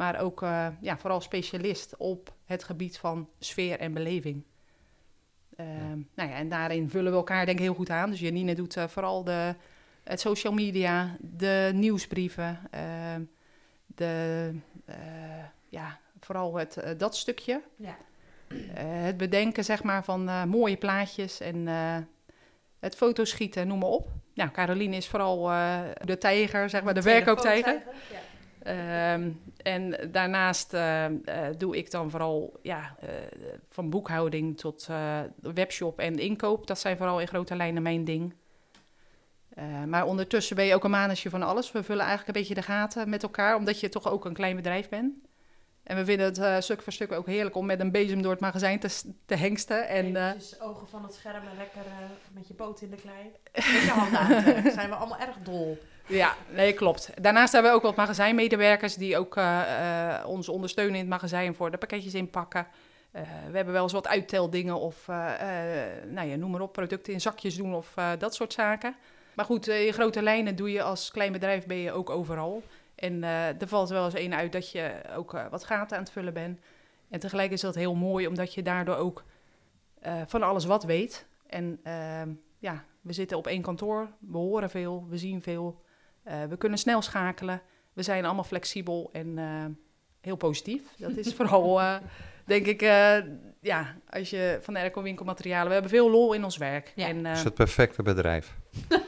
Maar 0.00 0.20
ook 0.20 0.40
ja, 0.80 0.98
vooral 0.98 1.20
specialist 1.20 1.96
op 1.96 2.34
het 2.44 2.64
gebied 2.64 2.98
van 2.98 3.28
sfeer 3.38 3.78
en 3.78 3.92
beleving. 3.92 4.44
Ja. 5.56 5.64
Nou 6.14 6.28
ja, 6.28 6.34
en 6.34 6.48
daarin 6.48 6.90
vullen 6.90 7.12
we 7.12 7.18
elkaar 7.18 7.46
denk 7.46 7.58
ik 7.58 7.64
heel 7.64 7.74
goed 7.74 7.90
aan. 7.90 8.10
Dus 8.10 8.20
Janine 8.20 8.54
doet 8.54 8.76
vooral 8.88 9.24
de, 9.24 9.54
het 10.02 10.20
social 10.20 10.52
media, 10.52 11.16
de 11.20 11.70
nieuwsbrieven, 11.74 12.58
de 13.86 14.52
eh, 14.90 15.44
ja, 15.68 15.98
vooral 16.20 16.54
het, 16.54 16.76
eh, 16.76 16.98
dat 16.98 17.16
stukje. 17.16 17.62
Ja. 17.76 17.96
Eh, 18.48 18.56
het 18.84 19.16
bedenken 19.16 19.64
zeg 19.64 19.82
maar, 19.82 20.04
van 20.04 20.48
mooie 20.48 20.76
plaatjes 20.76 21.40
en 21.40 21.66
het 22.78 22.96
fotoschieten, 22.96 23.66
noem 23.66 23.78
maar 23.78 23.88
op. 23.88 24.08
Nou, 24.34 24.50
Caroline 24.50 24.96
is 24.96 25.08
vooral 25.08 25.42
de 26.04 26.18
tijger, 26.18 26.70
zeg 26.70 26.82
maar, 26.82 26.94
de 26.94 27.02
werkooktijger. 27.02 27.82
Ja. 28.12 28.18
Um, 28.66 29.40
en 29.56 30.10
daarnaast 30.12 30.74
uh, 30.74 31.08
uh, 31.08 31.14
doe 31.58 31.76
ik 31.76 31.90
dan 31.90 32.10
vooral 32.10 32.58
ja, 32.62 32.96
uh, 33.02 33.08
van 33.68 33.90
boekhouding 33.90 34.58
tot 34.58 34.88
webshop 35.40 35.98
en 35.98 36.18
inkoop. 36.18 36.66
Dat 36.66 36.78
zijn 36.78 36.96
vooral 36.96 37.20
in 37.20 37.28
grote 37.28 37.56
lijnen 37.56 37.82
mijn 37.82 38.04
ding. 38.04 38.34
Maar 39.86 40.04
ondertussen 40.04 40.56
ben 40.56 40.64
je 40.64 40.74
ook 40.74 40.84
een 40.84 40.90
mannetje 40.90 41.30
van 41.30 41.42
alles. 41.42 41.72
We 41.72 41.82
vullen 41.82 42.04
eigenlijk 42.04 42.28
een 42.28 42.42
beetje 42.42 42.60
de 42.60 42.72
gaten 42.72 43.08
met 43.08 43.22
elkaar, 43.22 43.56
omdat 43.56 43.80
je 43.80 43.88
toch 43.88 44.10
ook 44.10 44.24
een 44.24 44.34
klein 44.34 44.56
bedrijf 44.56 44.88
bent. 44.88 45.14
En 45.82 45.96
we 45.96 46.04
vinden 46.04 46.26
het 46.26 46.64
stuk 46.64 46.82
voor 46.82 46.92
stuk 46.92 47.12
ook 47.12 47.26
heerlijk 47.26 47.56
om 47.56 47.66
met 47.66 47.80
een 47.80 47.90
bezem 47.90 48.22
door 48.22 48.30
het 48.30 48.40
magazijn 48.40 48.78
te, 48.78 49.02
te 49.26 49.34
hengsten. 49.34 49.88
En, 49.88 50.16
ogen 50.60 50.88
van 50.88 51.02
het 51.02 51.14
scherm 51.14 51.46
en 51.46 51.56
lekker 51.56 51.82
met 52.32 52.48
je 52.48 52.54
poot 52.54 52.80
in 52.80 52.90
de 52.90 52.96
klei. 52.96 53.32
Met 53.52 53.64
je 53.64 53.90
handen 53.90 54.18
aan. 54.18 54.72
zijn 54.72 54.88
we 54.88 54.94
allemaal 54.94 55.18
erg 55.18 55.36
dol. 55.42 55.78
Ja, 56.10 56.34
nee, 56.48 56.72
klopt. 56.72 57.10
Daarnaast 57.22 57.52
hebben 57.52 57.70
we 57.70 57.76
ook 57.76 57.82
wat 57.82 57.96
magazijnmedewerkers 57.96 58.94
die 58.94 59.18
ook 59.18 59.38
ons 60.26 60.48
ondersteunen 60.48 60.94
in 60.94 61.00
het 61.00 61.08
magazijn 61.08 61.54
voor 61.54 61.70
de 61.70 61.78
pakketjes 61.78 62.14
inpakken. 62.14 62.66
we 63.50 63.56
hebben 63.56 63.72
wel 63.72 63.82
eens 63.82 63.92
wat 63.92 64.08
uitteldingen 64.08 64.80
of 64.80 65.06
nou 66.06 66.28
ja, 66.28 66.36
noem 66.36 66.50
maar 66.50 66.60
op, 66.60 66.72
producten 66.72 67.12
in 67.12 67.20
zakjes 67.20 67.56
doen 67.56 67.74
of 67.74 67.94
dat 68.18 68.34
soort 68.34 68.52
zaken. 68.52 68.94
Maar 69.34 69.44
goed, 69.44 69.68
eh, 69.68 69.86
in 69.86 69.92
grote 69.92 70.22
lijnen 70.22 70.56
doe 70.56 70.72
je 70.72 70.82
als 70.82 71.10
klein 71.10 71.32
bedrijf 71.32 71.66
ben 71.66 71.76
je 71.76 71.92
ook 71.92 72.10
overal. 72.10 72.62
En 72.94 73.22
er 73.24 73.68
valt 73.68 73.88
wel 73.88 74.04
eens 74.04 74.14
één 74.14 74.34
uit 74.34 74.52
dat 74.52 74.70
je 74.70 74.92
ook 75.16 75.30
wat 75.50 75.64
gaten 75.64 75.96
aan 75.96 76.02
het 76.02 76.12
vullen 76.12 76.32
bent. 76.32 76.60
En 77.10 77.20
tegelijk 77.20 77.50
is 77.50 77.60
dat 77.60 77.74
heel 77.74 77.94
mooi, 77.94 78.26
omdat 78.26 78.54
je 78.54 78.62
daardoor 78.62 78.96
ook 78.96 79.24
eh, 80.00 80.20
van 80.26 80.42
alles 80.42 80.64
wat 80.64 80.84
weet. 80.84 81.26
En 81.46 81.80
ehm, 81.82 82.32
ja, 82.58 82.84
we 83.00 83.12
zitten 83.12 83.36
op 83.36 83.46
één 83.46 83.62
kantoor, 83.62 84.08
we 84.18 84.36
horen 84.36 84.70
veel, 84.70 85.06
we 85.08 85.18
zien 85.18 85.42
veel. 85.42 85.82
Eh, 86.22 86.34
we 86.48 86.56
kunnen 86.56 86.78
snel 86.78 87.02
schakelen. 87.02 87.60
We 87.92 88.02
zijn 88.02 88.24
allemaal 88.24 88.44
flexibel 88.44 89.08
en 89.12 89.38
eh, 89.38 89.44
heel 90.20 90.36
positief. 90.36 90.82
Dat 90.98 91.16
is 91.16 91.34
vooral, 91.38 91.80
eh, 91.80 91.94
denk 92.44 92.66
ik, 92.66 92.82
eh, 92.82 93.16
ja, 93.60 93.96
als 94.10 94.30
je 94.30 94.58
van 94.62 94.74
de 94.74 94.80
Erco 94.80 95.02
winkelmaterialen... 95.02 95.66
We 95.66 95.72
hebben 95.72 95.90
veel 95.90 96.10
lol 96.10 96.32
in 96.32 96.44
ons 96.44 96.56
werk. 96.56 96.92
Ja. 96.94 97.06
En, 97.08 97.26
eh, 97.26 97.32
is 97.32 97.42
het 97.44 97.54
perfecte 97.54 98.02
bedrijf. 98.02 98.54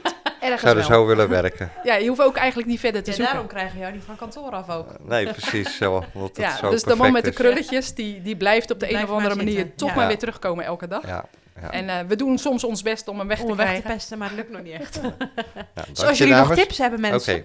ergens 0.40 0.61
Zouden 0.62 0.88
wel. 0.88 0.99
zo 1.00 1.07
willen 1.07 1.28
werken. 1.28 1.71
Ja, 1.85 1.95
je 1.95 2.09
hoeft 2.09 2.23
ook 2.23 2.37
eigenlijk 2.37 2.69
niet 2.69 2.81
verder 2.81 3.02
te 3.02 3.11
Ja, 3.11 3.16
zoeken. 3.16 3.33
daarom 3.35 3.50
krijgen 3.52 3.75
we 3.75 3.81
jou 3.81 3.92
niet 3.92 4.02
van 4.04 4.16
kantoor 4.16 4.50
af 4.50 4.71
ook. 4.71 4.99
Nee, 5.09 5.26
precies. 5.33 5.76
Zo, 5.76 6.04
Ja, 6.35 6.57
zo 6.57 6.71
dus 6.71 6.83
de 6.83 6.95
man 6.97 7.12
met 7.12 7.25
de 7.25 7.33
krulletjes, 7.33 7.95
die, 7.95 8.23
die 8.23 8.37
blijft 8.37 8.71
op 8.71 8.81
de 8.81 8.87
Die 8.87 8.97
een 8.97 9.02
of 9.04 9.11
andere 9.11 9.35
manier 9.35 9.54
zitten. 9.54 9.76
toch 9.76 9.88
Ja. 9.88 9.95
maar 9.95 10.07
weer 10.07 10.19
terugkomen 10.19 10.64
elke 10.64 10.88
dag. 10.88 11.07
Ja, 11.07 11.25
ja. 11.61 11.71
En 11.71 11.88
eh, 11.88 12.06
we 12.06 12.16
doen 12.16 12.38
soms 12.38 12.64
ons 12.64 12.82
best 12.82 13.09
om 13.09 13.18
hem 13.18 13.28
weg 13.28 13.40
Om 13.40 13.49
te 13.49 13.56
weg 13.56 13.82
pesten, 13.82 14.18
maar 14.18 14.28
dat 14.28 14.37
lukt 14.37 14.50
nog 14.50 14.62
niet 14.62 14.73
echt. 14.73 15.00
Dus 15.88 16.04
als 16.04 16.18
je, 16.18 16.25
jullie 16.26 16.40
nog 16.40 16.54
tips 16.54 16.78
hebben, 16.78 17.00
mensen. 17.00 17.44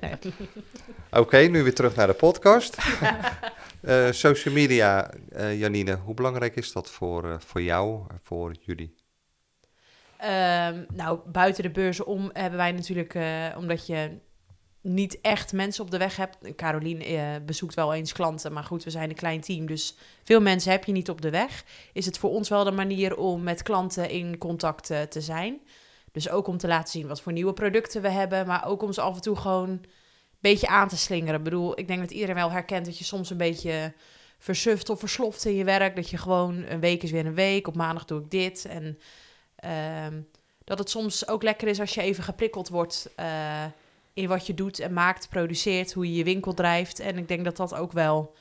Oké. 1.12 1.38
Nee. 1.38 1.50
Nu 1.50 1.64
weer 1.64 1.76
terug 1.76 1.96
naar 1.96 2.08
de 2.08 2.14
podcast. 2.14 2.78
Eh, 3.82 4.12
social 4.12 4.54
media, 4.54 5.12
eh, 5.30 5.60
Janine, 5.60 5.96
hoe 5.96 6.14
belangrijk 6.14 6.56
is 6.56 6.72
dat 6.72 6.90
voor, 6.90 7.32
eh, 7.32 7.36
voor 7.40 7.62
jou 7.62 8.04
en 8.10 8.20
voor 8.24 8.56
jullie? 8.60 8.96
Ehm, 10.18 10.84
nou, 10.94 11.20
buiten 11.26 11.64
de 11.64 11.70
beurzen 11.70 12.06
om 12.06 12.30
hebben 12.34 12.58
wij 12.58 12.72
natuurlijk, 12.72 13.14
eh, 13.14 13.46
omdat 13.58 13.88
je 13.88 14.18
niet 14.88 15.22
echt 15.22 15.54
mensen 15.54 15.84
op 15.84 15.92
de 15.92 15.98
weg 15.98 16.16
hebt. 16.16 16.38
Carolien 16.56 17.02
eh, 17.02 17.24
bezoekt 17.46 17.76
wel 17.76 17.94
eens 17.94 18.12
klanten, 18.12 18.54
maar 18.54 18.64
goed, 18.64 18.84
we 18.84 18.90
zijn 18.90 19.10
een 19.10 19.16
klein 19.16 19.42
team, 19.42 19.66
dus 19.66 19.96
veel 20.24 20.42
mensen 20.42 20.72
heb 20.72 20.84
je 20.84 20.92
niet 20.92 21.10
op 21.10 21.22
de 21.22 21.30
weg. 21.30 21.64
Is 21.94 22.06
het 22.06 22.18
voor 22.18 22.30
ons 22.30 22.50
wel 22.50 22.64
de 22.64 22.72
manier 22.72 23.18
om 23.18 23.44
met 23.44 23.64
klanten 23.64 24.10
in 24.10 24.38
contact 24.38 24.90
eh, 24.90 25.02
te 25.02 25.22
zijn. 25.22 25.60
Dus 26.12 26.30
ook 26.30 26.48
om 26.48 26.58
te 26.58 26.68
laten 26.68 26.92
zien 26.92 27.08
wat 27.08 27.22
voor 27.22 27.32
nieuwe 27.32 27.54
producten 27.54 28.02
we 28.02 28.10
hebben, 28.10 28.48
maar 28.48 28.66
ook 28.66 28.82
om 28.82 28.94
ze 28.94 29.02
af 29.02 29.16
en 29.16 29.22
toe 29.22 29.36
gewoon 29.36 29.70
een 29.70 29.86
beetje 30.40 30.68
aan 30.68 30.88
te 30.88 30.98
slingeren. 30.98 31.36
Ik 31.36 31.44
bedoel, 31.44 31.80
ik 31.80 31.88
denk 31.88 32.00
dat 32.00 32.12
iedereen 32.12 32.36
wel 32.36 32.52
herkent 32.52 32.86
dat 32.86 32.98
je 32.98 33.04
soms 33.04 33.30
een 33.30 33.38
beetje 33.38 33.94
versuft 34.40 34.90
of 34.90 35.00
versloft 35.00 35.46
in 35.46 35.56
je 35.56 35.64
werk. 35.64 35.96
Dat 35.96 36.10
je 36.10 36.18
gewoon 36.18 36.64
een 36.64 36.80
week 36.80 37.04
is 37.04 37.12
weer 37.12 37.26
een 37.26 37.34
week, 37.34 37.68
op 37.68 37.76
maandag 37.76 38.06
doe 38.06 38.22
ik 38.22 38.32
dit 38.32 38.66
en... 38.66 39.00
Ehm, 39.56 40.14
dat 40.68 40.80
het 40.80 40.90
soms 40.90 41.28
ook 41.28 41.44
lekker 41.44 41.68
is 41.68 41.80
als 41.80 41.94
je 41.94 42.02
even 42.02 42.24
geprikkeld 42.24 42.70
wordt 42.70 43.10
eh, 43.16 43.66
in 44.18 44.28
wat 44.28 44.48
je 44.48 44.54
doet 44.54 44.80
en 44.80 44.94
maakt, 44.94 45.30
produceert, 45.30 45.94
hoe 45.94 46.08
je 46.08 46.18
je 46.18 46.24
winkel 46.24 46.54
drijft. 46.54 47.00
En 47.00 47.18
ik 47.18 47.28
denk 47.28 47.44
dat 47.44 47.58
dat 47.58 47.76
ook 47.76 47.92
wel 47.92 48.36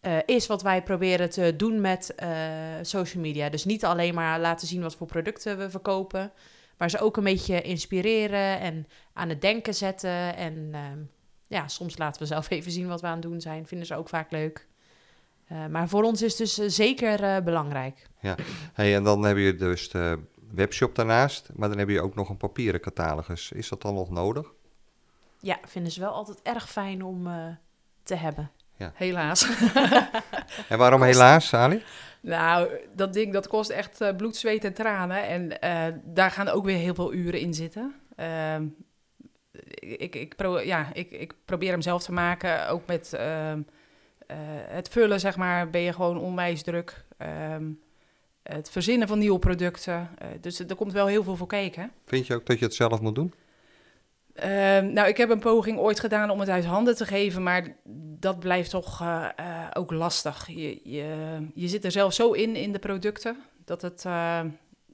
eh, 0.00 0.18
is 0.26 0.46
wat 0.46 0.62
wij 0.62 0.82
proberen 0.82 1.30
te 1.30 1.56
doen 1.56 1.80
met 1.80 2.14
eh, 2.14 2.28
social 2.82 3.22
media. 3.22 3.48
Dus 3.48 3.64
niet 3.64 3.84
alleen 3.84 4.14
maar 4.14 4.40
laten 4.40 4.66
zien 4.66 4.82
wat 4.82 4.96
voor 4.96 5.06
producten 5.06 5.58
we 5.58 5.70
verkopen, 5.70 6.32
maar 6.78 6.90
ze 6.90 7.00
ook 7.00 7.16
een 7.16 7.24
beetje 7.24 7.62
inspireren 7.62 8.60
en 8.60 8.86
aan 9.12 9.28
het 9.28 9.40
denken 9.40 9.74
zetten. 9.74 10.36
En 10.36 10.68
ehm, 10.72 10.98
ja, 11.46 11.68
soms 11.68 11.98
laten 11.98 12.20
we 12.20 12.26
zelf 12.26 12.50
even 12.56 12.72
zien 12.72 12.88
wat 12.88 13.00
we 13.00 13.06
aan 13.06 13.12
het 13.12 13.22
doen 13.22 13.40
zijn. 13.40 13.66
Vinden 13.66 13.86
ze 13.86 13.96
ook 13.96 14.08
vaak 14.08 14.30
leuk. 14.30 14.66
Eh, 15.46 15.66
maar 15.66 15.88
voor 15.88 16.02
ons 16.02 16.22
is 16.22 16.36
dus 16.36 16.58
eh, 16.58 16.68
zeker 16.68 17.42
belangrijk. 17.42 18.06
Hey, 18.72 18.94
en 18.94 19.04
dan 19.04 19.24
heb 19.24 19.36
je 19.36 19.54
dus 19.54 19.90
de 19.90 20.18
webshop 20.54 20.94
daarnaast, 20.94 21.50
maar 21.54 21.68
dan 21.68 21.78
heb 21.78 21.88
je 21.88 22.00
ook 22.00 22.14
nog 22.14 22.28
een 22.28 22.36
papieren 22.36 22.80
catalogus. 22.80 23.52
Is 23.52 23.68
dat 23.68 23.82
dan 23.82 23.94
nog 23.94 24.10
nodig? 24.10 24.52
Ja, 25.40 25.58
vinden 25.66 25.92
ze 25.92 26.00
wel 26.00 26.12
altijd 26.12 26.42
erg 26.42 26.70
fijn 26.70 27.02
om 27.04 27.26
eh, 27.26 27.46
te 28.02 28.14
hebben. 28.14 28.50
Helaas. 28.94 29.46
En 30.68 30.78
waarom 30.78 31.00
Kost- 31.00 31.12
helaas, 31.12 31.54
Ali? 31.54 31.82
nou, 32.20 32.68
dat 32.94 33.12
ding 33.12 33.32
dat 33.32 33.48
kost 33.48 33.70
echt 33.70 34.00
eh, 34.00 34.16
bloed, 34.16 34.36
zweet 34.36 34.64
en 34.64 34.74
tranen. 34.74 35.26
En 35.26 35.60
eh, 35.60 35.86
daar 36.04 36.30
gaan 36.30 36.48
ook 36.48 36.64
weer 36.64 36.76
heel 36.76 36.94
veel 36.94 37.12
uren 37.12 37.40
in 37.40 37.54
zitten. 37.54 37.94
Ehm, 38.16 38.66
ik, 39.74 40.14
ik, 40.16 40.36
pro, 40.36 40.60
ja, 40.60 40.86
ik, 40.92 41.10
ik 41.10 41.34
probeer 41.44 41.70
hem 41.70 41.80
zelf 41.80 42.02
te 42.02 42.12
maken. 42.12 42.68
Ook 42.68 42.86
met 42.86 43.12
ehm, 43.12 43.60
eh, 44.26 44.36
het 44.68 44.88
vullen, 44.88 45.20
zeg 45.20 45.36
maar, 45.36 45.70
ben 45.70 45.80
je 45.80 45.92
gewoon 45.92 46.18
onwijs 46.18 46.62
druk. 46.62 47.04
Ehm, 47.16 47.64
het 48.44 48.70
verzinnen 48.70 49.08
van 49.08 49.18
nieuwe 49.18 49.38
producten. 49.38 50.08
Eh, 50.18 50.28
dus 50.40 50.58
er 50.58 50.74
komt 50.74 50.92
wel 50.92 51.06
heel 51.06 51.22
veel 51.22 51.36
voor 51.36 51.46
kijken. 51.46 51.90
Vind 52.04 52.26
je 52.26 52.34
ook 52.34 52.46
dat 52.46 52.58
je 52.58 52.64
het 52.64 52.74
zelf 52.74 53.00
moet 53.00 53.14
doen? 53.14 53.34
Ehm, 54.34 54.92
nou, 54.92 55.08
ik 55.08 55.16
heb 55.16 55.30
een 55.30 55.38
poging 55.38 55.78
ooit 55.78 56.00
gedaan 56.00 56.30
om 56.30 56.40
het 56.40 56.48
uit 56.48 56.64
handen 56.64 56.96
te 56.96 57.06
geven, 57.06 57.42
maar 57.42 57.76
dat 58.18 58.38
blijft 58.38 58.70
toch 58.70 59.00
eh, 59.00 59.28
eh, 59.36 59.66
ook 59.72 59.90
lastig. 59.90 60.46
Je, 60.48 60.80
je, 60.84 61.38
je 61.54 61.68
zit 61.68 61.84
er 61.84 61.90
zelf 61.90 62.12
zo 62.12 62.32
in, 62.32 62.56
in 62.56 62.72
de 62.72 62.78
producten, 62.78 63.36
dat, 63.64 63.82
het, 63.82 64.02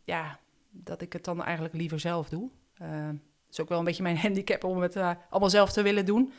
ja, 0.05 0.39
dat 0.71 1.03
ik 1.03 1.13
het 1.13 1.25
dan 1.25 1.43
eigenlijk 1.43 1.75
liever 1.75 2.01
zelf 2.01 2.29
doe. 2.29 2.51
Ehm, 2.79 3.07
Het 3.07 3.59
is 3.59 3.61
ook 3.61 3.69
wel 3.69 3.79
een 3.79 3.85
beetje 3.85 4.03
mijn 4.03 4.19
handicap 4.27 4.65
om 4.65 4.81
het 4.81 4.97
allemaal 5.31 5.51
zelf 5.51 5.73
te 5.73 5.83
willen 5.83 6.07
doen. 6.07 6.33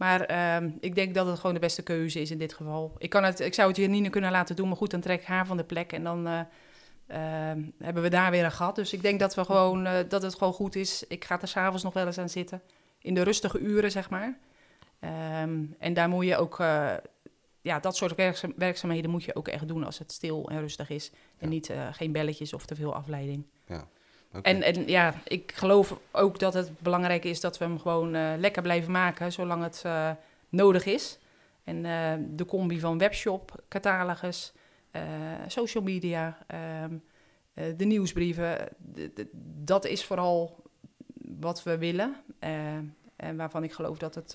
Maar 0.00 0.20
ehm, 0.20 0.70
ik 0.80 0.94
denk 0.94 1.14
dat 1.14 1.26
het 1.26 1.38
gewoon 1.38 1.54
de 1.54 1.60
beste 1.60 1.82
keuze 1.82 2.20
is 2.20 2.30
in 2.30 2.38
dit 2.38 2.52
geval. 2.54 2.94
Ik, 2.98 3.10
kan 3.10 3.24
het, 3.24 3.40
ik 3.40 3.54
zou 3.54 3.68
het 3.68 3.76
Janine 3.76 4.10
kunnen 4.10 4.30
laten 4.30 4.56
doen, 4.56 4.68
maar 4.68 4.76
goed, 4.76 4.90
dan 4.90 5.00
trek 5.00 5.20
ik 5.20 5.26
haar 5.26 5.46
van 5.46 5.56
de 5.56 5.64
plek 5.64 5.92
en 5.92 6.04
dan 6.04 6.26
eh, 6.26 6.40
ehm, 7.06 7.62
hebben 7.78 8.02
we 8.02 8.08
daar 8.08 8.30
weer 8.30 8.44
een 8.44 8.52
gat. 8.52 8.74
Dus 8.74 8.92
ik 8.92 9.02
denk 9.02 9.20
dat, 9.20 9.34
we 9.34 9.44
gewoon, 9.44 9.86
eh, 9.86 9.98
dat 10.08 10.22
het 10.22 10.34
gewoon 10.34 10.52
goed 10.52 10.74
is. 10.76 11.04
Ik 11.08 11.24
ga 11.24 11.40
er 11.40 11.48
s'avonds 11.48 11.82
nog 11.82 11.92
wel 11.92 12.06
eens 12.06 12.18
aan 12.18 12.28
zitten, 12.28 12.62
in 12.98 13.14
de 13.14 13.22
rustige 13.22 13.58
uren, 13.58 13.90
zeg 13.90 14.10
maar. 14.10 14.38
Ehm, 15.00 15.64
en 15.78 15.94
daar 15.94 16.08
moet 16.08 16.24
je 16.26 16.36
ook, 16.36 16.60
eh, 16.60 16.92
ja, 17.60 17.80
dat 17.80 17.96
soort 17.96 18.14
werkzaam- 18.14 18.52
werkzaamheden 18.56 19.10
moet 19.10 19.24
je 19.24 19.34
ook 19.34 19.48
echt 19.48 19.68
doen 19.68 19.84
als 19.84 19.98
het 19.98 20.12
stil 20.12 20.48
en 20.50 20.60
rustig 20.60 20.90
is. 20.90 21.10
En 21.10 21.46
Ja. 21.46 21.48
niet 21.48 21.72
geen 21.92 22.12
belletjes 22.12 22.52
of 22.52 22.66
te 22.66 22.74
veel 22.74 22.94
afleiding. 22.94 23.44
En, 24.42 24.62
en 24.62 24.88
ja, 24.88 25.14
ik 25.24 25.52
geloof 25.54 26.00
ook 26.10 26.38
dat 26.38 26.54
het 26.54 26.80
belangrijk 26.80 27.24
is 27.24 27.40
dat 27.40 27.58
we 27.58 27.64
hem 27.64 27.78
gewoon 27.78 28.14
eh, 28.14 28.32
lekker 28.38 28.62
blijven 28.62 28.92
maken, 28.92 29.32
zolang 29.32 29.62
het 29.62 29.82
eh, 29.84 30.10
nodig 30.48 30.84
is. 30.84 31.18
En 31.64 31.84
eh, 31.84 32.12
de 32.28 32.44
combi 32.44 32.80
van 32.80 32.98
webshop, 32.98 33.62
catalogus, 33.68 34.52
social 35.46 35.82
media, 35.82 36.38
ehm, 36.46 36.94
eh, 37.54 37.64
de 37.76 37.84
nieuwsbrieven, 37.84 38.68
dat 39.64 39.84
is 39.84 40.04
vooral 40.04 40.62
wat 41.38 41.62
we 41.62 41.78
willen. 41.78 42.16
En 43.16 43.36
waarvan 43.36 43.64
ik 43.64 43.72
geloof 43.72 43.98
dat, 43.98 44.14
het, 44.14 44.34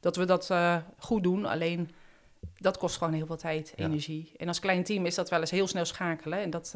dat 0.00 0.16
we 0.16 0.24
dat 0.24 0.54
goed 0.98 1.22
doen. 1.22 1.44
Alleen 1.44 1.90
dat 2.58 2.78
kost 2.78 2.96
gewoon 2.96 3.12
heel 3.12 3.26
veel 3.26 3.36
tijd, 3.36 3.72
Ja. 3.76 3.84
energie. 3.84 4.32
En 4.36 4.48
als 4.48 4.58
klein 4.60 4.84
team 4.84 5.06
is 5.06 5.14
dat 5.14 5.30
wel 5.30 5.40
eens 5.40 5.50
heel 5.50 5.66
snel 5.66 5.84
schakelen. 5.84 6.38
En 6.38 6.50
dat, 6.50 6.74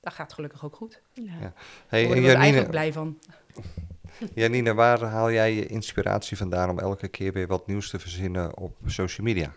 dat 0.00 0.12
gaat 0.12 0.32
gelukkig 0.32 0.64
ook 0.64 0.76
goed. 0.76 1.02
Ja. 1.12 1.22
Ja. 1.22 1.38
Daar 1.40 1.52
Hey, 1.86 2.24
er 2.24 2.34
eigenlijk 2.34 2.70
blij 2.70 2.92
van. 2.92 3.18
Janine, 4.34 4.74
waar 4.74 5.02
haal 5.02 5.30
jij 5.30 5.54
je 5.54 5.66
inspiratie 5.66 6.36
vandaan 6.36 6.70
om 6.70 6.78
elke 6.78 7.08
keer 7.08 7.32
weer 7.32 7.46
wat 7.46 7.66
nieuws 7.66 7.90
te 7.90 7.98
verzinnen 7.98 8.56
op 8.56 8.76
social 8.86 9.26
media? 9.26 9.52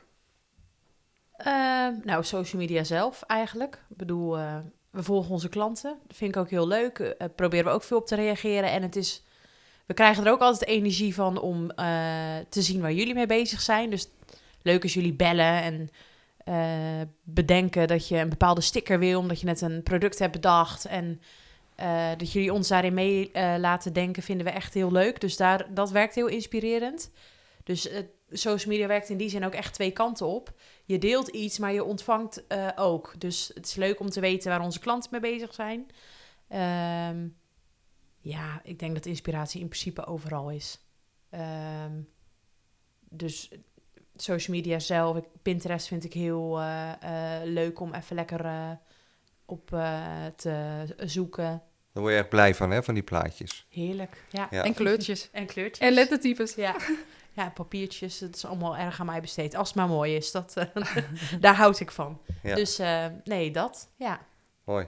Ehm, 1.35 1.93
nou, 2.03 2.23
social 2.23 2.61
media 2.61 2.83
zelf 2.83 3.21
eigenlijk. 3.21 3.73
Ik 3.89 3.97
bedoel, 3.97 4.37
eh, 4.37 4.57
we 4.89 5.03
volgen 5.03 5.31
onze 5.31 5.49
klanten. 5.49 5.97
Dat 6.07 6.17
vind 6.17 6.35
ik 6.35 6.41
ook 6.41 6.49
heel 6.49 6.67
leuk. 6.67 6.99
Eh 6.99 7.27
proberen 7.35 7.65
we 7.65 7.71
ook 7.71 7.83
veel 7.83 7.97
op 7.97 8.07
te 8.07 8.15
reageren. 8.15 8.71
En 8.71 8.81
het 8.81 8.95
is, 8.95 9.23
we 9.85 9.93
krijgen 9.93 10.25
er 10.25 10.31
ook 10.31 10.39
altijd 10.39 10.69
energie 10.69 11.13
van 11.13 11.39
om 11.39 11.69
eh, 11.69 11.85
te 12.49 12.61
zien 12.61 12.81
waar 12.81 12.93
jullie 12.93 13.13
mee 13.13 13.25
bezig 13.25 13.61
zijn. 13.61 13.89
Dus 13.89 14.09
leuk 14.61 14.83
als 14.83 14.93
jullie 14.93 15.13
bellen 15.13 15.61
en 15.61 15.89
eh, 16.43 17.01
bedenken 17.23 17.87
dat 17.87 18.07
je 18.07 18.17
een 18.17 18.29
bepaalde 18.29 18.61
sticker 18.61 18.99
wil, 18.99 19.19
omdat 19.19 19.39
je 19.39 19.45
net 19.45 19.61
een 19.61 19.83
product 19.83 20.19
hebt 20.19 20.31
bedacht. 20.31 20.85
En 20.85 21.21
eh, 21.75 22.09
dat 22.17 22.31
jullie 22.31 22.53
ons 22.53 22.67
daarin 22.67 22.93
mee 22.93 23.31
eh, 23.31 23.55
laten 23.57 23.93
denken, 23.93 24.23
vinden 24.23 24.45
we 24.45 24.51
echt 24.51 24.73
heel 24.73 24.91
leuk. 24.91 25.21
Dus 25.21 25.37
daar, 25.37 25.73
dat 25.73 25.91
werkt 25.91 26.15
heel 26.15 26.27
inspirerend. 26.27 27.11
Dus 27.63 27.89
social 28.29 28.73
media 28.73 28.87
werkt 28.87 29.09
in 29.09 29.17
die 29.17 29.29
zin 29.29 29.45
ook 29.45 29.53
echt 29.53 29.73
twee 29.73 29.91
kanten 29.91 30.25
op 30.25 30.53
je 30.85 30.97
deelt 30.97 31.27
iets, 31.27 31.59
maar 31.59 31.73
je 31.73 31.83
ontvangt 31.83 32.43
ook. 32.75 33.13
Dus 33.17 33.51
het 33.53 33.65
is 33.65 33.75
leuk 33.75 33.99
om 33.99 34.09
te 34.09 34.19
weten 34.19 34.49
waar 34.49 34.61
onze 34.61 34.79
klanten 34.79 35.09
mee 35.11 35.21
bezig 35.21 35.53
zijn. 35.53 35.87
Ehm, 36.47 37.27
ja, 38.19 38.61
ik 38.63 38.79
denk 38.79 38.93
dat 38.93 39.05
inspiratie 39.05 39.61
in 39.61 39.67
principe 39.67 40.05
overal 40.05 40.51
is. 40.51 40.79
Ehm, 41.29 42.01
dus 43.09 43.51
social 44.15 44.55
media 44.55 44.79
zelf, 44.79 45.17
ik- 45.17 45.27
Pinterest 45.41 45.87
vind 45.87 46.03
ik 46.03 46.13
heel 46.13 46.59
eh, 46.59 46.91
eh, 46.91 47.43
leuk 47.43 47.79
om 47.79 47.93
even 47.93 48.15
lekker 48.15 48.45
eh, 48.45 48.69
op 49.45 49.73
eh, 49.73 50.01
te 50.35 50.85
zoeken. 50.97 51.61
Daar 51.93 52.03
word 52.03 52.13
je 52.15 52.19
echt 52.19 52.29
blij 52.29 52.55
van, 52.55 52.71
hè, 52.71 52.83
van 52.83 52.93
die 52.93 53.03
plaatjes. 53.03 53.67
Heerlijk. 53.69 54.23
Ja. 54.29 54.47
Ja. 54.51 54.63
En 54.63 54.73
kleurtjes. 54.73 55.29
En 55.31 55.45
kleurtjes. 55.45 55.87
En 55.87 55.93
lettertypes. 55.93 56.55
Ja. 56.55 56.75
ja, 57.35 57.49
papiertjes. 57.49 58.19
Het 58.19 58.35
is 58.35 58.45
allemaal 58.45 58.77
erg 58.77 58.99
aan 58.99 59.05
mij 59.05 59.21
besteed. 59.21 59.55
Als 59.55 59.67
het 59.67 59.77
maar 59.77 59.87
mooi 59.87 60.15
is, 60.15 60.31
dat, 60.31 60.53
eh, 60.57 60.83
daar 61.39 61.55
houd 61.55 61.79
ik 61.79 61.91
van. 61.91 62.21
Ja. 62.43 62.55
Dus 62.55 62.79
eh, 62.79 63.05
nee, 63.23 63.51
dat. 63.51 63.89
Ja. 63.95 64.19
Mooi. 64.63 64.87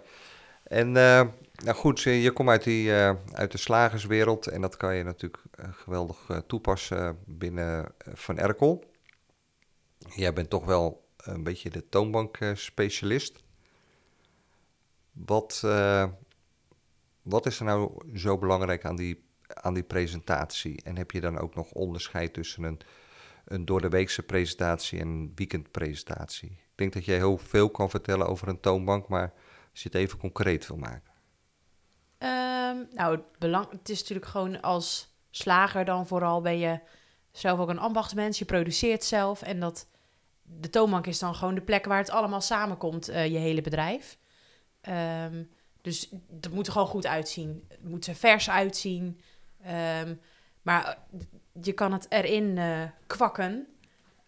En 0.63 0.87
eh, 0.97 1.21
nou 1.63 1.75
goed, 1.75 2.01
je 2.01 2.31
komt 2.31 2.49
uit, 2.49 2.63
die, 2.63 2.95
eh, 2.95 3.11
uit 3.31 3.51
de 3.51 3.57
slagerswereld 3.57 4.47
en 4.47 4.61
dat 4.61 4.77
kan 4.77 4.95
je 4.95 5.03
natuurlijk 5.03 5.43
geweldig 5.71 6.17
eh, 6.29 6.37
toepassen 6.37 7.17
binnen 7.25 7.85
Van 8.13 8.37
Erkel. 8.37 8.83
Jij 10.13 10.33
bent 10.33 10.49
toch 10.49 10.65
wel 10.65 11.09
een 11.17 11.43
beetje 11.43 11.69
de 11.69 11.89
toonbank-specialist. 11.89 13.43
wat, 15.11 15.61
eh, 15.65 16.05
wat 17.21 17.45
is 17.45 17.59
er 17.59 17.65
nou 17.65 18.17
zo 18.17 18.37
belangrijk 18.37 18.85
aan 18.85 18.95
die, 18.95 19.25
aan 19.47 19.73
die 19.73 19.83
presentatie? 19.83 20.81
En 20.83 20.97
heb 20.97 21.11
je 21.11 21.21
dan 21.21 21.37
ook 21.37 21.55
nog 21.55 21.71
onderscheid 21.71 22.33
tussen 22.33 22.63
een, 22.63 22.79
een 23.45 23.65
door 23.65 23.81
de 23.81 23.89
weekse 23.89 24.23
presentatie 24.23 24.99
en 24.99 25.07
een 25.07 25.31
weekendpresentatie? 25.35 26.49
Ik 26.49 26.75
denk 26.75 26.93
dat 26.93 27.05
je 27.05 27.11
heel 27.11 27.37
veel 27.37 27.69
kan 27.69 27.89
vertellen 27.89 28.27
over 28.27 28.47
een 28.47 28.59
toonbank, 28.59 29.07
maar 29.07 29.33
als 29.71 29.83
je 29.83 29.89
het 29.89 29.97
even 29.97 30.19
concreet 30.19 30.67
wil 30.67 30.77
maken. 30.77 31.13
Ehm, 32.17 32.77
nou, 32.95 33.15
het, 33.15 33.39
belang, 33.39 33.71
het 33.71 33.89
is 33.89 33.99
natuurlijk 33.99 34.27
gewoon 34.27 34.61
als 34.61 35.15
slager 35.29 35.85
dan 35.85 36.07
vooral 36.07 36.41
ben 36.41 36.57
je 36.57 36.79
zelf 37.31 37.59
ook 37.59 37.69
een 37.69 37.79
ambachtsmens. 37.79 38.39
Je 38.39 38.45
produceert 38.45 39.03
zelf 39.03 39.41
en 39.41 39.59
dat 39.59 39.87
de 40.45 40.69
toonbank 40.69 41.07
is 41.07 41.19
dan 41.19 41.35
gewoon 41.35 41.55
de 41.55 41.61
plek 41.61 41.85
waar 41.85 41.97
het 41.97 42.09
allemaal 42.09 42.41
samenkomt, 42.41 43.09
eh, 43.09 43.25
je 43.25 43.37
hele 43.37 43.61
bedrijf. 43.61 44.17
Ehm, 44.81 45.43
dus 45.81 46.09
dat 46.29 46.51
moet 46.51 46.67
er 46.67 46.71
gewoon 46.71 46.87
goed 46.87 47.05
uitzien. 47.05 47.65
Het 47.69 47.83
moet 47.83 48.07
er 48.07 48.15
vers 48.15 48.49
uitzien. 48.49 49.19
Ehm, 49.63 50.15
maar 50.61 50.85
eh, 50.85 51.19
je 51.61 51.73
kan 51.73 51.93
het 51.93 52.05
erin 52.09 52.57
uh, 52.57 52.81
kwakken. 53.07 53.67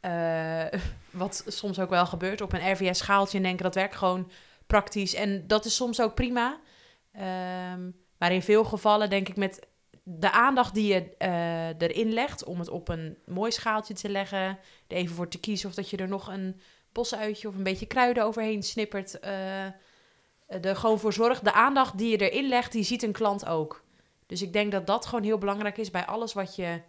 wat 1.12 1.44
soms 1.48 1.80
ook 1.80 1.90
wel 1.90 2.06
gebeurt 2.06 2.42
op 2.42 2.54
een 2.54 2.72
RVS-schaaltje 2.72 3.38
en 3.38 3.44
denken 3.44 3.64
dat 3.64 3.76
werkt 3.76 3.96
gewoon 3.96 4.32
praktisch. 4.68 5.14
En 5.14 5.48
dat 5.48 5.66
is 5.66 5.76
soms 5.76 6.02
ook 6.02 6.16
prima. 6.16 6.60
Um, 7.74 7.96
maar 8.18 8.32
in 8.32 8.42
veel 8.42 8.64
gevallen 8.64 9.10
denk 9.10 9.30
ik 9.30 9.36
met 9.36 9.68
de 10.10 10.32
aandacht 10.32 10.74
die 10.74 10.94
je 10.94 11.16
uh, 11.20 11.88
erin 11.88 12.14
legt 12.14 12.44
om 12.44 12.60
het 12.60 12.70
op 12.70 12.90
een 12.90 13.18
mooi 13.26 13.52
schaaltje 13.52 13.94
te 13.94 14.10
leggen, 14.10 14.40
er 14.88 14.98
even 14.98 15.16
voor 15.16 15.28
te 15.28 15.40
kiezen 15.40 15.70
of 15.70 15.76
dat 15.76 15.90
je 15.90 15.98
er 15.98 16.08
nog 16.08 16.28
een 16.28 16.60
bosuitje 16.92 17.48
of 17.48 17.56
een 17.56 17.64
beetje 17.64 17.86
kruiden 17.86 18.24
overheen 18.24 18.64
snippert, 18.64 19.18
uh, 19.24 19.66
er 20.48 20.76
gewoon 20.76 21.00
voor 21.00 21.14
zorgt. 21.14 21.44
De 21.44 21.54
aandacht 21.54 21.98
die 21.98 22.10
je 22.10 22.30
erin 22.30 22.50
legt, 22.50 22.72
die 22.72 22.84
ziet 22.84 23.04
een 23.04 23.12
klant 23.12 23.46
ook. 23.46 23.84
Dus 24.26 24.42
ik 24.42 24.54
denk 24.54 24.72
dat 24.72 24.88
dat 24.88 25.06
gewoon 25.06 25.24
heel 25.24 25.38
belangrijk 25.38 25.78
is 25.78 25.92
bij 25.92 26.06
alles 26.06 26.34
wat 26.34 26.56
je 26.56 26.82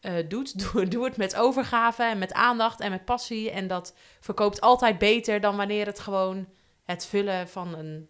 uh, 0.00 0.28
doet. 0.28 0.58
Doe, 0.72 0.88
doe 0.88 1.04
het 1.04 1.16
met 1.16 1.36
overgave 1.36 2.02
en 2.02 2.18
met 2.18 2.32
aandacht 2.32 2.80
en 2.80 2.90
met 2.90 3.04
passie. 3.04 3.50
En 3.50 3.66
dat 3.66 3.94
verkoopt 4.20 4.60
altijd 4.60 4.98
beter 4.98 5.40
dan 5.40 5.56
wanneer 5.56 5.86
het 5.86 6.00
gewoon 6.00 6.48
het 6.84 7.06
vullen 7.06 7.48
van 7.48 7.74
een 7.74 8.08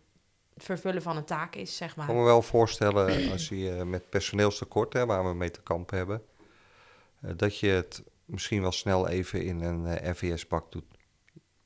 vervullen 0.62 1.02
van 1.02 1.16
een 1.16 1.24
taak 1.24 1.54
is, 1.54 1.76
zeg 1.76 1.96
maar. 1.96 2.08
Ik 2.08 2.12
kan 2.12 2.20
me 2.20 2.28
wel 2.28 2.42
voorstellen, 2.42 3.30
als 3.32 3.48
je 3.48 3.76
uh, 3.76 3.82
met 3.82 4.10
personeelstekort, 4.10 4.92
hè, 4.92 5.06
waar 5.06 5.28
we 5.28 5.34
mee 5.34 5.50
te 5.50 5.62
kampen 5.62 5.96
hebben, 5.96 6.22
uh, 7.24 7.30
dat 7.36 7.58
je 7.58 7.68
het 7.68 8.02
misschien 8.24 8.60
wel 8.60 8.72
snel 8.72 9.08
even 9.08 9.44
in 9.44 9.60
een 9.60 9.86
uh, 9.86 10.10
RVS-bak 10.10 10.72
doet 10.72 10.84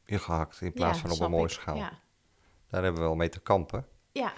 ingehakt, 0.04 0.60
in 0.60 0.72
plaats 0.72 1.00
ja, 1.00 1.08
van 1.08 1.16
op 1.16 1.20
een 1.20 1.30
mooie 1.30 1.48
schaal. 1.48 1.76
Ja. 1.76 2.00
Daar 2.68 2.82
hebben 2.82 3.00
we 3.00 3.06
wel 3.06 3.16
mee 3.16 3.28
te 3.28 3.40
kampen. 3.40 3.86
Ja. 4.12 4.32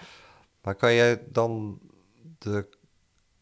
Maar 0.61 0.75
kan 0.75 0.93
jij 0.93 1.23
dan 1.27 1.79
de, 2.37 2.69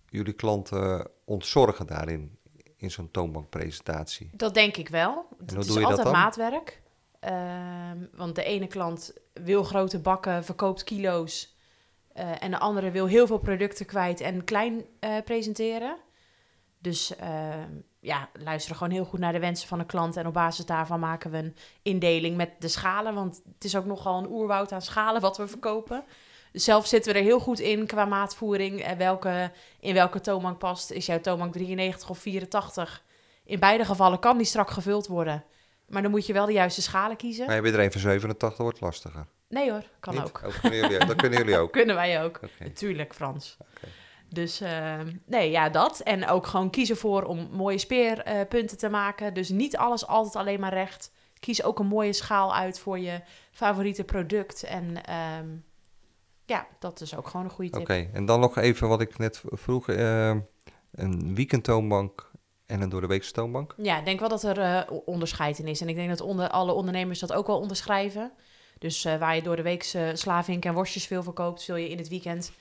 jullie 0.09 0.33
klanten 0.33 1.09
ontzorgen 1.25 1.87
daarin, 1.87 2.37
in 2.75 2.91
zo'n 2.91 3.11
toonbankpresentatie? 3.11 4.29
Dat 4.33 4.53
denk 4.53 4.77
ik 4.77 4.89
wel. 4.89 5.27
En 5.47 5.55
het 5.55 5.65
is 5.65 5.75
altijd 5.77 6.03
dat 6.03 6.11
maatwerk. 6.11 6.81
Um, 7.21 8.09
want 8.13 8.35
de 8.35 8.43
ene 8.43 8.67
klant 8.67 9.13
wil 9.33 9.63
grote 9.63 9.99
bakken, 9.99 10.43
verkoopt 10.43 10.83
kilo's. 10.83 11.55
Uh, 12.17 12.43
en 12.43 12.51
de 12.51 12.57
andere 12.57 12.91
wil 12.91 13.05
heel 13.05 13.27
veel 13.27 13.37
producten 13.37 13.85
kwijt 13.85 14.21
en 14.21 14.43
klein 14.43 14.85
uh, 14.99 15.15
presenteren. 15.25 15.97
Dus 16.79 17.13
uh, 17.21 17.27
ja, 17.99 18.29
luisteren 18.33 18.77
gewoon 18.77 18.93
heel 18.93 19.05
goed 19.05 19.19
naar 19.19 19.31
de 19.31 19.39
wensen 19.39 19.67
van 19.67 19.77
de 19.77 19.85
klant. 19.85 20.17
En 20.17 20.27
op 20.27 20.33
basis 20.33 20.65
daarvan 20.65 20.99
maken 20.99 21.31
we 21.31 21.37
een 21.37 21.55
indeling 21.81 22.37
met 22.37 22.51
de 22.59 22.67
schalen. 22.67 23.13
Want 23.13 23.41
het 23.53 23.63
is 23.63 23.75
ook 23.75 23.85
nogal 23.85 24.17
een 24.17 24.29
oerwoud 24.29 24.71
aan 24.71 24.81
schalen 24.81 25.21
wat 25.21 25.37
we 25.37 25.47
verkopen. 25.47 26.03
Zelf 26.51 26.87
zitten 26.87 27.13
we 27.13 27.19
er 27.19 27.25
heel 27.25 27.39
goed 27.39 27.59
in 27.59 27.85
qua 27.85 28.05
maatvoering. 28.05 28.81
En 28.81 28.97
welke, 28.97 29.51
in 29.79 29.93
welke 29.93 30.21
toonbank 30.21 30.57
past. 30.57 30.91
Is 30.91 31.05
jouw 31.05 31.21
toonbank 31.21 31.53
93 31.53 32.09
of 32.09 32.19
84? 32.19 33.03
In 33.43 33.59
beide 33.59 33.85
gevallen 33.85 34.19
kan 34.19 34.37
die 34.37 34.45
strak 34.45 34.69
gevuld 34.69 35.07
worden. 35.07 35.43
Maar 35.87 36.01
dan 36.01 36.11
moet 36.11 36.25
je 36.25 36.33
wel 36.33 36.45
de 36.45 36.51
juiste 36.51 36.81
schalen 36.81 37.17
kiezen. 37.17 37.45
Maar 37.45 37.65
je 37.65 37.71
er 37.71 37.79
een 37.79 37.91
van 37.91 38.01
87, 38.01 38.57
wordt 38.57 38.81
lastiger. 38.81 39.25
Nee 39.49 39.71
hoor, 39.71 39.83
kan 39.99 40.13
Niet? 40.13 40.23
ook. 40.23 40.41
Oh, 40.45 40.59
kunnen 40.59 40.79
jullie, 40.79 41.05
dat 41.05 41.15
kunnen 41.15 41.39
jullie 41.39 41.57
ook. 41.57 41.71
Kunnen 41.81 41.95
wij 41.95 42.23
ook. 42.23 42.39
Natuurlijk, 42.59 43.13
Frans. 43.13 43.57
Dus 44.29 44.61
uh, 44.61 44.99
nee, 45.25 45.51
ja, 45.51 45.69
dat. 45.69 45.99
En 45.99 46.27
ook 46.27 46.47
gewoon 46.47 46.69
kiezen 46.69 46.97
voor 46.97 47.23
om 47.23 47.49
mooie 47.51 47.77
speerpunten 47.77 48.75
uh, 48.75 48.81
te 48.81 48.89
maken. 48.89 49.33
Dus 49.33 49.49
niet 49.49 49.77
alles 49.77 50.07
altijd 50.07 50.35
alleen 50.35 50.59
maar 50.59 50.73
recht. 50.73 51.11
Kies 51.39 51.63
ook 51.63 51.79
een 51.79 51.87
mooie 51.87 52.13
schaal 52.13 52.55
uit 52.55 52.79
voor 52.79 52.99
je 52.99 53.21
favoriete 53.51 54.03
product. 54.03 54.63
En 54.63 55.13
um, 55.39 55.63
ja, 56.45 56.67
dat 56.79 57.01
is 57.01 57.15
ook 57.15 57.27
gewoon 57.27 57.45
een 57.45 57.51
goede 57.51 57.71
tip. 57.71 57.81
Oké, 57.81 57.91
okay. 57.91 58.09
en 58.13 58.25
dan 58.25 58.39
nog 58.39 58.57
even 58.57 58.87
wat 58.87 59.01
ik 59.01 59.17
net 59.17 59.43
vroeg. 59.45 59.87
Uh, 59.87 60.35
een 60.91 61.35
weekendtoonbank 61.35 62.26
en 62.67 62.81
een 62.81 62.89
door 62.89 63.01
de 63.01 63.07
weekse 63.07 63.31
toonbank? 63.31 63.73
Ja, 63.77 63.97
ik 63.99 64.05
denk 64.05 64.19
wel 64.19 64.29
dat 64.29 64.43
er 64.43 64.57
uh, 64.57 64.97
onderscheid 65.05 65.59
in 65.59 65.67
is. 65.67 65.81
En 65.81 65.89
ik 65.89 65.95
denk 65.95 66.09
dat 66.09 66.21
onder, 66.21 66.49
alle 66.49 66.71
ondernemers 66.71 67.19
dat 67.19 67.33
ook 67.33 67.47
wel 67.47 67.59
onderschrijven. 67.59 68.31
Dus 68.79 69.05
uh, 69.05 69.17
waar 69.17 69.35
je 69.35 69.41
door 69.41 69.55
de 69.55 69.61
week 69.61 69.93
uh, 69.95 70.09
slavink 70.13 70.65
en 70.65 70.73
worstjes 70.73 71.07
veel 71.07 71.23
verkoopt, 71.23 71.61
zul 71.61 71.75
je 71.75 71.89
in 71.89 71.97
het 71.97 72.07
weekend 72.07 72.51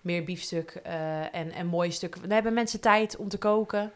meer 0.00 0.24
biefstuk 0.24 0.80
uh, 0.86 1.34
en, 1.34 1.52
en 1.52 1.66
mooie 1.66 1.90
stukken. 1.90 2.20
Dan 2.20 2.30
hebben 2.30 2.54
mensen 2.54 2.80
tijd 2.80 3.16
om 3.16 3.28
te 3.28 3.38
koken. 3.38 3.92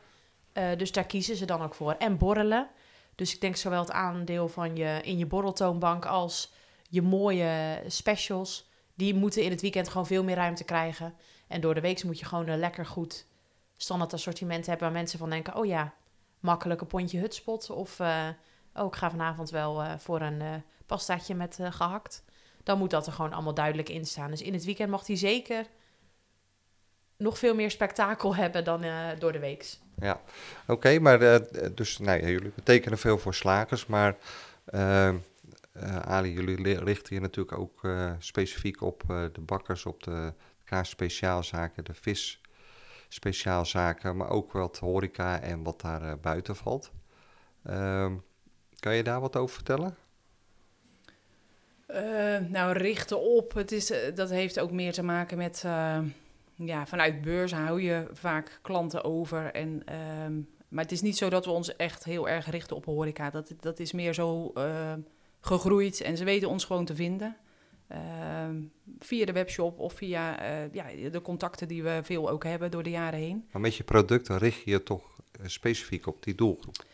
dus 0.77 0.92
daar 0.92 1.07
kiezen 1.07 1.37
ze 1.37 1.44
dan 1.44 1.62
ook 1.62 1.74
voor. 1.74 1.92
En 1.92 2.18
borrelen. 2.18 2.68
Dus 3.14 3.35
ik 3.35 3.40
denk 3.40 3.57
zowel 3.57 3.81
het 3.81 3.90
aandeel 3.90 4.48
van 4.48 4.77
je 4.77 5.00
in 5.03 5.18
je 5.18 5.27
borreltoonbank 5.27 6.07
als 6.07 6.53
je 6.88 7.03
mooie 7.03 7.83
specials. 7.87 8.70
Die 8.94 9.14
moeten 9.14 9.42
in 9.42 9.50
het 9.50 9.61
weekend 9.61 9.88
gewoon 9.88 10.07
veel 10.07 10.24
meer 10.24 10.37
ruimte 10.37 10.64
krijgen. 10.64 11.14
En 11.48 11.61
door 11.61 11.74
de 11.74 11.81
week 11.81 12.05
moet 12.05 12.18
je 12.18 12.24
gewoon 12.24 12.59
lekker 12.59 12.87
goed 12.87 13.27
standaard 13.76 14.12
assortiment 14.12 14.66
hebben 14.66 14.84
waar 14.84 14.96
mensen 14.96 15.18
van 15.18 15.30
denken: 15.30 15.54
oh 15.54 15.66
ja, 15.66 15.94
makkelijk 16.44 16.80
een 16.80 16.87
pondje 16.87 17.18
hutspot. 17.18 17.70
Of 17.70 17.98
uh, 17.98 18.28
oh, 18.74 18.87
ik 18.87 18.94
ga 18.94 19.10
vanavond 19.10 19.50
wel 19.50 19.82
uh, 19.82 19.92
voor 19.98 20.20
een 20.20 20.40
uh, 20.40 20.54
pastaatje 20.87 21.34
met 21.34 21.58
gehakt. 21.70 22.24
Dan 22.62 22.78
moet 22.78 22.90
dat 22.90 23.06
er 23.06 23.12
gewoon 23.12 23.32
allemaal 23.32 23.54
duidelijk 23.54 23.88
in 23.88 24.04
staan. 24.04 24.30
Dus 24.30 24.42
in 24.42 24.52
het 24.52 24.64
weekend 24.64 24.90
mag 24.90 25.06
hij 25.06 25.16
zeker 25.16 25.66
nog 27.16 27.38
veel 27.38 27.54
meer 27.54 27.70
spektakel 27.70 28.37
hebben 28.44 28.64
dan 28.64 28.84
door 29.18 29.32
de 29.32 29.38
weeks. 29.38 29.80
Ja, 29.96 30.20
oké, 30.66 30.98
maar 30.98 31.18
dus 31.74 31.98
nou, 31.98 32.26
jullie 32.26 32.52
betekenen 32.54 32.98
veel 32.98 33.18
voor 33.18 33.34
slagers, 33.34 33.87
maar 33.87 34.16
Ali, 36.04 36.32
jullie 36.32 36.84
richten 36.84 37.14
je 37.14 37.20
natuurlijk 37.20 37.58
ook 37.58 37.80
specifiek 38.18 38.80
op 38.80 39.02
de 39.06 39.40
bakkers, 39.40 39.87
op 39.87 40.02
de 40.02 40.32
kaas 40.64 40.88
speciaalzaken, 40.88 41.84
de 41.84 41.94
vis 41.94 42.40
speciaalzaken, 43.14 44.16
maar 44.16 44.31
ook 44.31 44.53
wat 44.53 44.79
horeca 44.79 45.40
en 45.40 45.62
wat 45.62 45.81
daar 45.81 46.03
uh, 46.03 46.12
buiten 46.22 46.57
valt. 46.57 46.92
Uh, 47.70 48.12
kan 48.79 48.94
je 48.94 49.03
daar 49.03 49.20
wat 49.20 49.37
over 49.37 49.55
vertellen? 49.55 49.96
Uh, 51.90 52.38
nou, 52.38 52.72
richten 52.72 53.20
op, 53.20 53.55
het 53.55 53.72
is, 53.72 53.90
uh, 53.90 53.98
dat 54.14 54.31
heeft 54.31 54.61
ook 54.61 54.70
meer 54.70 54.92
te 54.92 55.03
maken 55.03 55.37
met, 55.37 55.62
ja, 56.55 56.87
vanuit 56.87 57.20
beurs 57.22 57.53
hou 57.53 57.83
je 57.83 58.07
vaak 58.12 58.59
klanten 58.62 59.05
over. 59.05 59.53
En, 59.53 59.83
ehm, 59.85 60.35
maar 60.68 60.83
het 60.83 60.92
is 60.92 61.03
niet 61.03 61.16
zo 61.16 61.29
dat 61.29 61.44
we 61.44 61.50
ons 61.50 61.77
echt 61.77 62.05
heel 62.05 62.29
erg 62.29 62.50
richten 62.50 62.77
op 62.77 62.85
horeca. 62.85 63.31
Dat, 63.31 63.53
dat 63.61 63.79
is 63.79 63.92
meer 63.92 64.14
zo 64.14 64.53
gegroeid 65.40 66.00
en 66.00 66.16
ze 66.16 66.24
weten 66.24 66.48
ons 66.48 66.64
gewoon 66.64 66.85
te 66.85 66.94
vinden. 66.94 67.37
Uh, 67.92 67.98
via 68.98 69.24
de 69.24 69.32
webshop 69.32 69.78
of 69.78 69.92
via 69.92 70.42
uh, 70.42 70.72
ja, 70.72 71.10
de 71.10 71.22
contacten 71.22 71.68
die 71.68 71.82
we 71.82 72.00
veel 72.02 72.30
ook 72.30 72.44
hebben 72.44 72.70
door 72.70 72.82
de 72.82 72.90
jaren 72.90 73.18
heen. 73.18 73.48
Maar 73.50 73.60
met 73.60 73.76
je 73.76 73.84
producten 73.84 74.38
richt 74.38 74.62
je 74.64 74.70
je 74.70 74.82
toch 74.82 75.02
specifiek 75.42 76.06
op 76.06 76.22
die 76.22 76.34
doelgroep? 76.34 76.84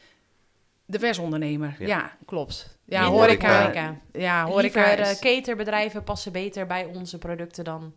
De 0.84 0.98
versondernemer, 0.98 1.76
ja, 1.78 1.86
ja 1.86 2.16
klopt. 2.26 2.78
Ja, 2.84 3.04
In 3.04 3.10
horeca. 3.10 3.60
horeca. 3.60 4.00
Ja, 4.12 4.44
horeca 4.44 4.86
Liever, 4.86 5.10
is... 5.10 5.18
caterbedrijven 5.18 6.04
passen 6.04 6.32
beter 6.32 6.66
bij 6.66 6.84
onze 6.84 7.18
producten 7.18 7.64
dan 7.64 7.94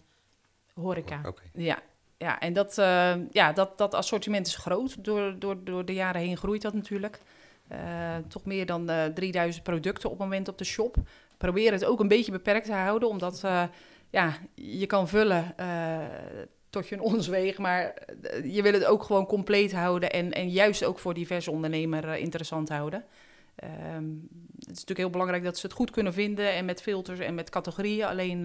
horeca. 0.73 1.19
Oh, 1.23 1.27
okay. 1.27 1.45
Ja, 1.53 1.82
ja, 2.17 2.39
en 2.39 2.53
dat, 2.53 2.77
uh, 2.77 3.13
ja, 3.32 3.53
dat, 3.53 3.77
dat 3.77 3.93
assortiment 3.93 4.47
is 4.47 4.56
groot. 4.56 5.03
Door, 5.03 5.36
door, 5.39 5.63
door 5.63 5.86
de 5.86 5.93
jaren 5.93 6.21
heen 6.21 6.38
groeit 6.38 6.62
dat 6.62 6.73
natuurlijk. 6.73 7.19
Uh, 7.71 8.15
toch 8.27 8.45
meer 8.45 8.65
dan 8.65 8.89
uh, 8.89 9.06
3000 9.06 9.63
producten 9.63 10.10
op 10.10 10.19
het 10.19 10.27
moment 10.27 10.47
op 10.47 10.58
de 10.58 10.63
shop 10.63 10.95
probeer 11.38 11.72
het 11.72 11.86
ook 11.86 12.00
een 12.00 12.08
beetje 12.08 12.32
beperkt 12.32 12.65
te 12.65 12.74
houden, 12.74 13.10
omdat 13.10 13.41
uh, 13.46 13.63
ja, 14.10 14.34
je 14.56 14.86
kan 14.86 15.08
vullen 15.08 15.56
uh, 15.60 15.98
tot 16.69 16.88
je 16.88 16.96
een 16.96 17.02
ons 17.02 17.28
weegt, 17.28 17.58
maar 17.58 17.93
je 18.43 18.62
wil 18.62 18.74
het 18.74 18.86
ook 18.86 19.04
gewoon 19.04 19.26
compleet 19.26 19.74
houden 19.74 20.12
en, 20.12 20.32
en 20.32 20.50
juist 20.50 20.84
ook 20.84 21.00
voor 21.00 21.13
diverse 21.13 21.52
ondernemer 21.52 22.15
interessant 22.15 22.69
houden. 22.69 23.04
Um, 23.96 24.28
het 24.56 24.62
is 24.62 24.67
natuurlijk 24.67 25.00
heel 25.00 25.10
belangrijk 25.10 25.43
dat 25.43 25.58
ze 25.58 25.65
het 25.65 25.76
goed 25.76 25.91
kunnen 25.91 26.13
vinden 26.13 26.54
en 26.54 26.65
met 26.65 26.82
filters 26.82 27.19
en 27.19 27.36
met 27.36 27.50
categorieën. 27.50 28.06
Alleen 28.06 28.41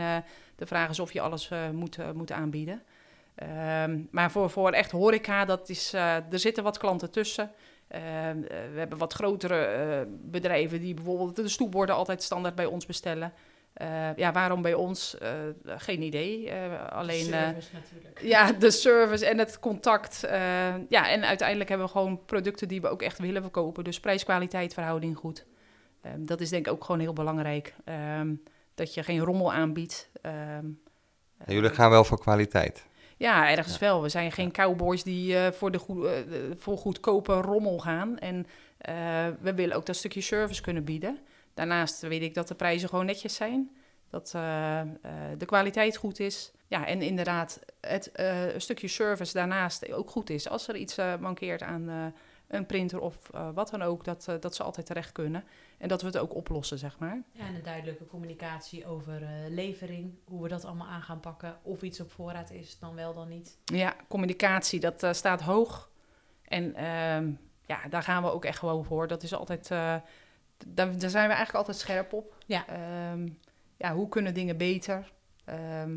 de 0.56 0.66
vraag 0.66 0.90
is 0.90 1.00
of 1.00 1.12
je 1.12 1.20
alles 1.20 1.50
moet, 1.72 1.98
moet 2.14 2.32
aanbieden. 2.32 2.82
Um, 3.84 4.08
maar 4.10 4.30
voor, 4.30 4.50
voor 4.50 4.70
echt 4.70 4.90
horeca, 4.90 5.44
dat 5.44 5.68
is, 5.68 5.92
er 5.92 6.38
zitten 6.38 6.62
wat 6.62 6.78
klanten 6.78 7.10
tussen. 7.10 7.50
Uh, 7.94 8.00
we 8.72 8.78
hebben 8.78 8.98
wat 8.98 9.12
grotere 9.12 9.86
uh, 10.06 10.12
bedrijven 10.30 10.80
die 10.80 10.94
bijvoorbeeld 10.94 11.36
de 11.36 11.48
stoepborden 11.48 11.94
altijd 11.94 12.22
standaard 12.22 12.54
bij 12.54 12.66
ons 12.66 12.86
bestellen. 12.86 13.32
Eh, 13.72 14.16
ja, 14.16 14.32
waarom 14.32 14.62
bij 14.62 14.74
ons? 14.74 15.18
Eh, 15.18 15.30
geen 15.64 16.02
idee. 16.02 16.50
Eh, 16.50 16.88
alleen 16.92 17.32
eh, 17.32 17.40
Service 17.42 17.68
natuurlijk. 17.72 18.20
ja, 18.22 18.52
de 18.52 18.70
service 18.70 19.26
en 19.26 19.38
het 19.38 19.58
contact. 19.60 20.24
eh, 20.24 20.74
ja, 20.88 21.10
en 21.10 21.24
uiteindelijk 21.24 21.68
hebben 21.68 21.86
we 21.86 21.92
gewoon 21.92 22.24
producten 22.24 22.68
die 22.68 22.80
we 22.80 22.88
ook 22.88 23.02
echt 23.02 23.18
willen 23.18 23.42
verkopen. 23.42 23.84
Dus 23.84 24.00
prijs-kwaliteit 24.00 24.74
verhouding 24.74 25.16
goed. 25.16 25.46
Ehm, 26.02 26.24
dat 26.24 26.40
is 26.40 26.50
denk 26.50 26.66
ik 26.66 26.72
ook 26.72 26.84
gewoon 26.84 27.00
heel 27.00 27.12
belangrijk. 27.12 27.74
Ehm, 27.84 28.34
dat 28.74 28.94
je 28.94 29.02
geen 29.02 29.18
rommel 29.20 29.52
aanbiedt. 29.52 30.10
Ehm, 30.22 30.64
En 31.38 31.54
jullie 31.54 31.70
gaan 31.70 31.90
wel 31.90 32.04
voor 32.04 32.20
kwaliteit. 32.20 32.86
Ja, 33.18 33.50
ergens 33.50 33.72
Ja. 33.72 33.78
wel. 33.80 34.02
We 34.02 34.08
zijn 34.08 34.32
geen 34.32 34.52
cowboys 34.52 35.02
die 35.02 35.36
eh, 35.38 35.52
voor, 35.52 35.70
de 35.70 35.78
goe- 35.78 36.08
eh, 36.08 36.22
voor 36.56 36.78
goedkope 36.78 37.32
rommel 37.32 37.78
gaan. 37.78 38.18
En 38.18 38.46
eh, 38.78 38.94
we 39.40 39.54
willen 39.54 39.76
ook 39.76 39.86
dat 39.86 39.96
stukje 39.96 40.20
service 40.20 40.62
kunnen 40.62 40.84
bieden. 40.84 41.18
Daarnaast 41.54 42.00
weet 42.00 42.22
ik 42.22 42.34
dat 42.34 42.48
de 42.48 42.54
prijzen 42.54 42.88
gewoon 42.88 43.06
netjes 43.06 43.34
zijn. 43.34 43.70
Dat 44.10 44.30
de 45.38 45.46
kwaliteit 45.46 45.96
goed 45.96 46.20
is. 46.20 46.52
Ja, 46.66 46.86
en 46.86 47.02
inderdaad 47.02 47.60
het 47.80 48.10
stukje 48.56 48.88
service 48.88 49.32
daarnaast 49.32 49.92
ook 49.92 50.10
goed 50.10 50.30
is. 50.30 50.48
Als 50.48 50.68
er 50.68 50.76
iets 50.76 50.96
mankeert 51.20 51.62
aan 51.62 52.12
een 52.48 52.66
printer 52.66 53.00
of 53.00 53.16
wat 53.54 53.70
dan 53.70 53.82
ook, 53.82 54.04
dat, 54.04 54.28
dat 54.40 54.54
ze 54.54 54.62
altijd 54.62 54.86
terecht 54.86 55.12
kunnen. 55.12 55.44
En 55.78 55.88
dat 55.88 56.00
we 56.00 56.06
het 56.06 56.18
ook 56.18 56.34
oplossen, 56.34 56.78
zeg 56.78 56.98
maar. 56.98 57.22
Ja, 57.32 57.46
en 57.46 57.54
een 57.54 57.62
duidelijke 57.62 58.06
communicatie 58.06 58.86
over 58.86 59.22
eh, 59.22 59.28
levering, 59.48 60.14
hoe 60.24 60.42
we 60.42 60.48
dat 60.48 60.64
allemaal 60.64 60.86
aan 60.86 61.02
gaan 61.02 61.20
pakken. 61.20 61.58
Of 61.62 61.82
iets 61.82 62.00
op 62.00 62.10
voorraad 62.10 62.50
is, 62.50 62.78
dan 62.78 62.94
wel, 62.94 63.14
dan 63.14 63.28
niet. 63.28 63.58
Ja, 63.64 63.96
communicatie, 64.08 64.80
dat 64.80 65.02
eh, 65.02 65.12
staat 65.12 65.40
hoog. 65.40 65.90
En 66.42 66.74
ehm, 66.74 67.30
ja, 67.66 67.88
daar 67.88 68.02
gaan 68.02 68.22
we 68.22 68.30
ook 68.30 68.44
echt 68.44 68.58
gewoon 68.58 68.84
voor. 68.84 69.06
Dat 69.06 69.22
is 69.22 69.34
altijd, 69.34 69.70
eh, 69.70 69.96
daar, 70.66 70.98
daar 70.98 71.10
zijn 71.10 71.28
we 71.28 71.34
eigenlijk 71.34 71.54
altijd 71.54 71.76
scherp 71.76 72.12
op. 72.12 72.36
Ja. 72.46 72.66
Ehm, 72.66 73.28
ja, 73.76 73.94
hoe 73.94 74.08
kunnen 74.08 74.34
dingen 74.34 74.56
beter? 74.56 75.12
Ehm, 75.44 75.96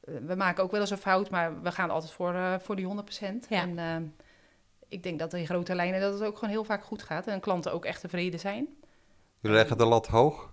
eh, 0.00 0.14
we 0.26 0.34
maken 0.34 0.62
ook 0.64 0.70
wel 0.70 0.80
eens 0.80 0.90
een 0.90 0.96
fout, 0.96 1.30
maar 1.30 1.62
we 1.62 1.72
gaan 1.72 1.90
altijd 1.90 2.12
voor, 2.12 2.60
voor 2.60 2.76
die 2.76 2.86
100%. 2.86 3.46
Ja. 3.48 3.60
En 3.60 4.14
ik 4.88 5.02
denk 5.02 5.18
dat 5.18 5.32
in 5.32 5.46
grote 5.46 5.74
lijnen 5.74 6.00
dat 6.00 6.12
het 6.12 6.22
ook 6.22 6.34
gewoon 6.34 6.54
heel 6.54 6.64
vaak 6.64 6.84
goed 6.84 7.02
gaat. 7.02 7.26
En 7.26 7.40
klanten 7.40 7.72
ook 7.72 7.84
echt 7.84 8.00
tevreden 8.00 8.40
zijn. 8.40 8.68
Jullie 9.42 9.56
leggen 9.56 9.78
de 9.78 9.84
lat 9.86 10.06
hoog. 10.06 10.50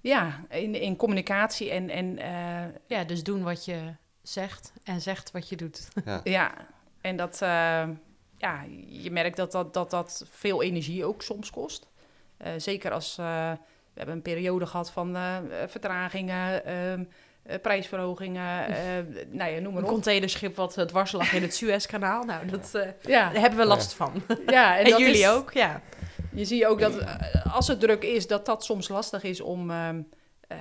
Ja, 0.00 0.44
in, 0.48 0.74
in 0.74 0.96
communicatie 0.96 1.70
en, 1.70 1.90
en 1.90 2.18
eh, 2.18 2.64
Ja, 2.86 3.04
dus 3.04 3.22
doen 3.22 3.42
wat 3.42 3.64
je 3.64 3.78
zegt 4.22 4.72
en 4.84 5.00
zegt 5.00 5.30
wat 5.30 5.48
je 5.48 5.56
doet. 5.56 5.88
Ja, 6.24 6.52
en 7.00 7.16
dat, 7.16 7.42
eh, 7.42 7.88
ja, 8.36 8.64
je 8.86 9.10
merkt 9.10 9.36
dat 9.36 9.52
dat, 9.52 9.74
dat 9.74 9.90
dat 9.90 10.26
veel 10.30 10.62
energie 10.62 11.04
ook 11.04 11.22
soms 11.22 11.50
kost. 11.50 11.88
Eh, 12.36 12.52
zeker 12.56 12.92
als 12.92 13.18
eh, 13.18 13.50
we 13.92 13.94
hebben 13.94 14.14
een 14.14 14.22
periode 14.22 14.66
gehad 14.66 14.90
van 14.90 15.16
eh, 15.16 15.36
vertragingen, 15.66 16.64
ehm, 16.64 17.04
eh, 17.42 17.60
prijsverhogingen, 17.60 18.66
eh, 18.66 18.76
nou 19.30 19.50
ja, 19.52 19.60
noem 19.60 19.72
maar 19.72 19.82
Een 19.82 19.88
op. 19.88 19.94
containerschip 19.94 20.56
wat 20.56 20.74
het 20.74 20.88
dwars 20.88 21.12
lag 21.12 21.32
in 21.32 21.42
het 21.42 21.54
Suezkanaal. 21.60 22.24
Nou, 22.24 22.46
dat, 22.46 22.74
eh, 22.74 22.88
Ja, 23.02 23.30
daar 23.32 23.40
hebben 23.40 23.58
we 23.58 23.64
last 23.66 23.92
van. 23.94 24.22
ja 24.46 24.76
En, 24.78 24.90
dat 24.90 24.98
jullie 24.98 25.18
is- 25.20 25.28
ook, 25.28 25.52
ja. 25.52 25.82
Je 26.30 26.44
ziet 26.44 26.66
ook 26.66 26.80
dat 26.80 26.98
eh, 26.98 27.54
als 27.54 27.68
het 27.68 27.80
druk 27.80 28.02
is, 28.02 28.26
dat 28.26 28.46
dat 28.46 28.64
soms 28.64 28.88
lastig 28.88 29.22
is 29.22 29.40
om, 29.40 29.70
ehm, 29.70 30.02
eh, 30.40 30.58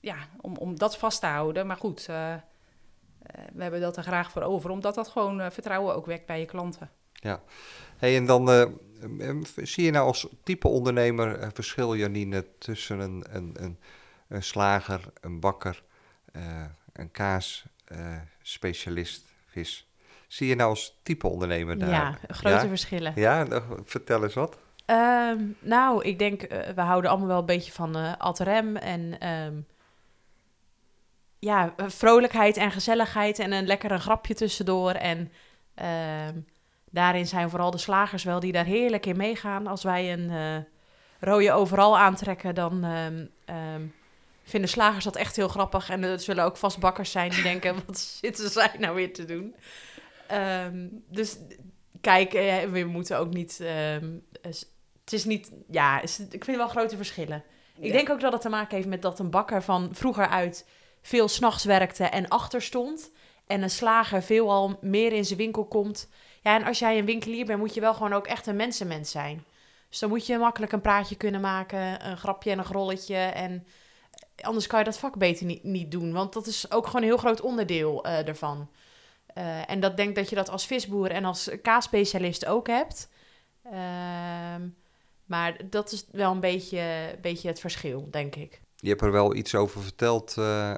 ja, 0.00 0.16
om, 0.40 0.56
om 0.56 0.78
dat 0.78 0.98
vast 0.98 1.20
te 1.20 1.26
houden. 1.26 1.66
Maar 1.66 1.76
goed, 1.76 2.06
eh, 2.08 2.34
we 3.52 3.62
hebben 3.62 3.80
dat 3.80 3.96
er 3.96 4.02
graag 4.02 4.30
voor 4.30 4.42
over, 4.42 4.70
omdat 4.70 4.94
dat 4.94 5.08
gewoon 5.08 5.52
vertrouwen 5.52 5.94
ook 5.94 6.06
wekt 6.06 6.26
bij 6.26 6.40
je 6.40 6.46
klanten. 6.46 6.90
Hey, 7.96 8.16
en 8.16 8.26
dan 8.26 8.46
zie 9.56 9.84
je 9.84 9.90
nou 9.90 10.06
als 10.06 10.26
type 10.42 10.68
ondernemer 10.68 11.42
een 11.42 11.54
verschil, 11.54 11.96
Janine, 11.96 12.46
tussen 12.58 12.98
een, 12.98 13.24
een, 13.30 13.54
een, 13.58 13.78
een 14.28 14.42
slager, 14.42 15.00
een 15.20 15.40
bakker, 15.40 15.82
eh, 16.32 16.64
een 16.92 17.10
kaasspecialist, 17.10 19.24
vis. 19.46 19.90
Zie 20.26 20.48
je 20.48 20.54
nou 20.54 20.70
als 20.70 20.98
type 21.02 21.26
ondernemer 21.26 21.78
daar? 21.78 21.88
Ja, 21.88 22.18
grote 22.28 22.56
Ja? 22.56 22.68
verschillen. 22.68 23.12
Ja, 23.16 23.42
nou, 23.42 23.62
vertel 23.84 24.22
eens 24.22 24.34
wat. 24.34 24.58
Ehm, 24.86 25.44
nou, 25.60 26.04
ik 26.04 26.18
denk, 26.18 26.42
eh, 26.42 26.68
we 26.74 26.80
houden 26.80 27.10
allemaal 27.10 27.28
wel 27.28 27.38
een 27.38 27.46
beetje 27.46 27.72
van 27.72 27.96
eh 27.96 28.12
ad 28.18 28.40
en 28.40 29.18
ehm, 29.18 29.54
ja, 31.38 31.74
eh, 31.76 31.86
vrolijkheid 31.88 32.56
en 32.56 32.70
gezelligheid 32.70 33.38
en 33.38 33.52
een 33.52 33.66
lekker 33.66 33.90
een 33.90 34.00
grapje 34.00 34.34
tussendoor. 34.34 34.90
En 34.90 35.32
ehm, 35.74 36.40
daarin 36.90 37.26
zijn 37.26 37.50
vooral 37.50 37.70
de 37.70 37.78
slagers 37.78 38.24
wel 38.24 38.40
die 38.40 38.52
daar 38.52 38.64
heerlijk 38.64 39.06
in 39.06 39.16
meegaan. 39.16 39.66
Als 39.66 39.82
wij 39.82 40.12
een 40.12 40.64
rode 41.20 41.52
overal 41.52 41.98
aantrekken, 41.98 42.54
dan 42.54 42.84
vinden 44.44 44.70
slagers 44.70 45.04
dat 45.04 45.16
echt 45.16 45.36
heel 45.36 45.48
grappig. 45.48 45.90
En 45.90 46.02
er 46.02 46.20
zullen 46.20 46.44
ook 46.44 46.56
vast 46.56 46.78
bakkers 46.78 47.10
zijn 47.10 47.30
die 47.30 47.42
denken, 47.42 47.74
wat 47.86 47.98
zitten 47.98 48.50
zij 48.50 48.72
nou 48.78 48.94
weer 48.94 49.12
te 49.12 49.24
doen? 49.24 49.54
Dus 51.08 51.38
kijk, 52.00 52.32
we 52.70 52.84
moeten 52.84 53.18
ook 53.18 53.34
niet... 53.34 53.60
het 55.06 55.14
is 55.14 55.24
niet... 55.24 55.52
Ja, 55.70 56.00
is- 56.00 56.18
ik 56.30 56.44
vind 56.44 56.56
wel 56.56 56.68
grote 56.68 56.96
verschillen. 56.96 57.44
Ik 57.78 57.84
Ja. 57.86 57.92
denk 57.92 58.10
ook 58.10 58.20
dat 58.20 58.32
het 58.32 58.40
te 58.40 58.48
maken 58.48 58.76
heeft 58.76 58.88
met 58.88 59.02
dat 59.02 59.18
een 59.18 59.30
bakker 59.30 59.62
van 59.62 59.88
vroeger 59.92 60.28
uit 60.28 60.66
veel 61.02 61.28
s'nachts 61.28 61.64
werkte 61.64 62.04
en 62.04 62.28
achter 62.28 62.62
stond. 62.62 63.10
En 63.46 63.62
een 63.62 63.70
slager 63.70 64.22
veelal 64.22 64.78
meer 64.80 65.12
in 65.12 65.24
zijn 65.24 65.38
winkel 65.38 65.64
komt. 65.64 66.08
Ja, 66.42 66.54
en 66.56 66.64
als 66.64 66.78
jij 66.78 66.98
een 66.98 67.04
winkelier 67.04 67.44
bent, 67.44 67.58
moet 67.58 67.74
je 67.74 67.80
wel 67.80 67.94
gewoon 67.94 68.12
ook 68.12 68.26
echt 68.26 68.46
een 68.46 68.56
mensenmens 68.56 69.10
zijn. 69.10 69.44
Dus 69.88 69.98
dan 69.98 70.08
moet 70.08 70.26
je 70.26 70.38
makkelijk 70.38 70.72
een 70.72 70.80
praatje 70.80 71.16
kunnen 71.16 71.40
maken, 71.40 72.06
een 72.10 72.16
grapje 72.16 72.50
en 72.50 72.58
een 72.58 72.64
grolletje. 72.64 73.16
En 73.16 73.66
anders 74.42 74.66
kan 74.66 74.78
je 74.78 74.84
dat 74.84 74.98
vak 74.98 75.16
beter 75.16 75.46
niet, 75.46 75.64
niet 75.64 75.90
doen, 75.90 76.12
want 76.12 76.32
dat 76.32 76.46
is 76.46 76.70
ook 76.70 76.86
gewoon 76.86 77.00
een 77.02 77.08
heel 77.08 77.16
groot 77.16 77.40
onderdeel 77.40 78.04
eh 78.04 78.28
ervan. 78.28 78.70
Eh, 79.26 79.70
en 79.70 79.80
dat 79.80 79.96
denk 79.96 80.14
dat 80.16 80.28
je 80.28 80.34
dat 80.36 80.48
als 80.50 80.66
visboer 80.66 81.10
en 81.10 81.24
als 81.24 81.50
kaasspecialist 81.62 82.46
ook 82.46 82.66
hebt. 82.66 83.08
Ehm, 83.72 84.62
maar 85.26 85.70
dat 85.70 85.92
is 85.92 86.06
wel 86.12 86.32
een 86.32 86.40
beetje, 86.40 87.18
beetje 87.20 87.48
het 87.48 87.60
verschil, 87.60 88.08
denk 88.10 88.34
ik. 88.34 88.60
Je 88.76 88.88
hebt 88.88 89.00
er 89.00 89.12
wel 89.12 89.34
iets 89.34 89.54
over 89.54 89.82
verteld, 89.82 90.36
eh, 90.38 90.74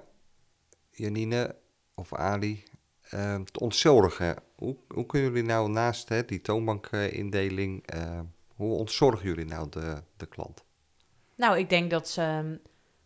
Janine 0.91 1.55
of 1.95 2.15
Ali. 2.15 2.65
Eh, 3.01 3.33
het 3.33 3.59
ontzorgen. 3.59 4.37
Hoe, 4.57 4.77
hoe 4.89 5.07
kunnen 5.07 5.29
jullie 5.29 5.49
nou 5.49 5.71
naast 5.71 6.09
hè, 6.09 6.25
die 6.25 6.41
toonbankindeling, 6.41 7.87
eh, 7.87 8.21
hoe 8.55 8.77
ontzorgen 8.77 9.27
jullie 9.27 9.45
nou 9.45 9.69
de, 9.69 10.03
de 10.17 10.27
klant? 10.27 10.65
Nou, 11.35 11.59
ik 11.59 11.69
denk 11.69 11.91
dat 11.91 12.09
ze, 12.09 12.21
ehm, 12.21 12.57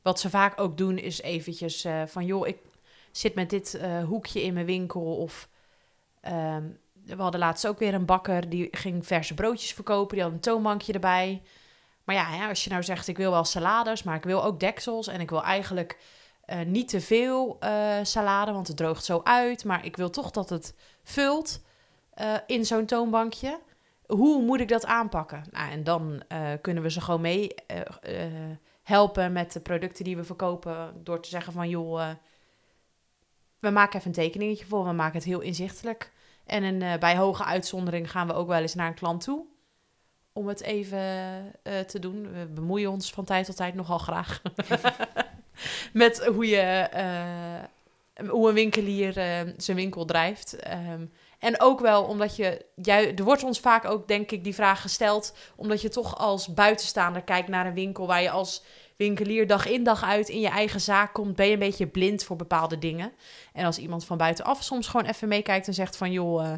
wat 0.02 0.20
ze 0.20 0.30
vaak 0.30 0.60
ook 0.60 0.76
doen, 0.76 0.98
is 0.98 1.20
eventjes 1.20 1.86
van... 2.06 2.26
joh, 2.26 2.46
ik 2.46 2.58
zit 3.10 3.34
met 3.34 3.50
dit 3.50 3.80
hoekje 4.06 4.42
in 4.42 4.54
mijn 4.54 4.66
winkel. 4.66 5.16
Of 5.16 5.48
ehm, 6.20 6.64
we 7.04 7.22
hadden 7.22 7.40
laatst 7.40 7.66
ook 7.66 7.78
weer 7.78 7.94
een 7.94 8.06
bakker, 8.06 8.48
die 8.48 8.68
ging 8.70 9.06
verse 9.06 9.34
broodjes 9.34 9.72
verkopen. 9.72 10.14
Die 10.14 10.24
had 10.24 10.32
een 10.32 10.40
toonbankje 10.40 10.92
erbij. 10.92 11.42
Maar 12.04 12.14
ja, 12.14 12.48
als 12.48 12.64
je 12.64 12.70
nou 12.70 12.82
zegt, 12.82 13.08
ik 13.08 13.16
wil 13.16 13.30
wel 13.30 13.44
salades, 13.44 14.02
maar 14.02 14.16
ik 14.16 14.24
wil 14.24 14.44
ook 14.44 14.60
deksels. 14.60 15.06
En 15.06 15.20
ik 15.20 15.30
wil 15.30 15.42
eigenlijk 15.42 15.98
eh, 16.44 16.60
niet 16.60 16.88
te 16.88 17.00
veel 17.00 17.56
eh, 17.60 17.98
salade, 18.02 18.52
want 18.52 18.68
het 18.68 18.76
droogt 18.76 19.04
zo 19.04 19.20
uit. 19.24 19.64
Maar 19.64 19.84
ik 19.84 19.96
wil 19.96 20.10
toch 20.10 20.30
dat 20.30 20.48
het 20.48 20.74
vult 21.02 21.62
eh, 22.14 22.34
in 22.46 22.64
zo'n 22.64 22.86
toonbankje 22.86 23.60
hoe 24.06 24.42
moet 24.42 24.60
ik 24.60 24.68
dat 24.68 24.86
aanpakken? 24.86 25.44
Nou, 25.50 25.70
en 25.70 25.84
dan 25.84 26.22
kunnen 26.60 26.82
we 26.82 26.90
ze 26.90 27.00
gewoon 27.00 27.20
mee 27.20 27.54
helpen 28.82 29.32
met 29.32 29.52
de 29.52 29.60
producten 29.60 30.04
die 30.04 30.16
we 30.16 30.24
verkopen. 30.24 31.00
Door 31.04 31.20
te 31.20 31.28
zeggen 31.28 31.52
van, 31.52 31.68
joh, 31.68 32.10
we 33.58 33.70
maken 33.70 33.98
even 33.98 34.08
een 34.08 34.16
tekeningetje 34.16 34.66
voor. 34.66 34.84
We 34.84 34.92
maken 34.92 35.14
het 35.14 35.24
heel 35.24 35.40
inzichtelijk. 35.40 36.12
En 36.52 36.82
eh, 36.82 36.98
bij 36.98 37.16
hoge 37.16 37.44
uitzondering 37.44 38.10
gaan 38.10 38.26
we 38.26 38.32
ook 38.32 38.48
wel 38.48 38.60
eens 38.60 38.74
naar 38.74 38.88
een 38.88 38.94
klant 38.94 39.22
toe. 39.22 39.44
Om 40.32 40.48
het 40.48 40.62
even 40.62 40.98
eh, 41.62 41.78
te 41.80 41.98
doen. 41.98 42.32
We 42.32 42.46
bemoeien 42.46 42.90
ons 42.90 43.10
van 43.10 43.24
tijd 43.24 43.46
tot 43.46 43.56
tijd 43.56 43.74
nogal 43.74 43.98
graag. 43.98 44.42
met 45.92 46.26
hoe 46.26 46.46
je... 46.46 46.60
eh, 46.60 48.28
hoe 48.28 48.48
een 48.48 48.54
winkelier 48.54 49.12
zijn 49.56 49.76
winkel 49.76 50.04
drijft. 50.04 50.56
Ehm, 50.56 51.06
en 51.38 51.60
ook 51.60 51.80
wel 51.80 52.04
omdat 52.04 52.36
je, 52.36 52.64
jij, 52.74 53.14
er 53.14 53.24
wordt 53.24 53.44
ons 53.44 53.60
vaak 53.60 53.84
ook, 53.84 54.08
denk 54.08 54.30
ik, 54.30 54.44
die 54.44 54.54
vraag 54.54 54.80
gesteld, 54.80 55.34
omdat 55.56 55.80
je 55.80 55.88
toch 55.88 56.18
als 56.18 56.54
buitenstaander 56.54 57.22
kijkt 57.22 57.48
naar 57.48 57.66
een 57.66 57.74
winkel 57.74 58.06
waar 58.06 58.22
je 58.22 58.30
als 58.30 58.62
winkelier 59.02 59.46
dag 59.46 59.66
in 59.66 59.84
dag 59.84 60.04
uit 60.04 60.28
in 60.28 60.40
je 60.40 60.48
eigen 60.48 60.80
zaak 60.80 61.12
komt, 61.12 61.36
ben 61.36 61.46
je 61.46 61.52
een 61.52 61.58
beetje 61.58 61.86
blind 61.86 62.24
voor 62.24 62.36
bepaalde 62.36 62.78
dingen. 62.78 63.12
En 63.52 63.64
als 63.64 63.78
iemand 63.78 64.04
van 64.04 64.16
buitenaf 64.16 64.62
soms 64.62 64.86
gewoon 64.86 65.06
even 65.06 65.28
meekijkt 65.28 65.66
en 65.66 65.74
zegt 65.74 65.96
van, 65.96 66.12
joh, 66.12 66.44
eh 66.44 66.52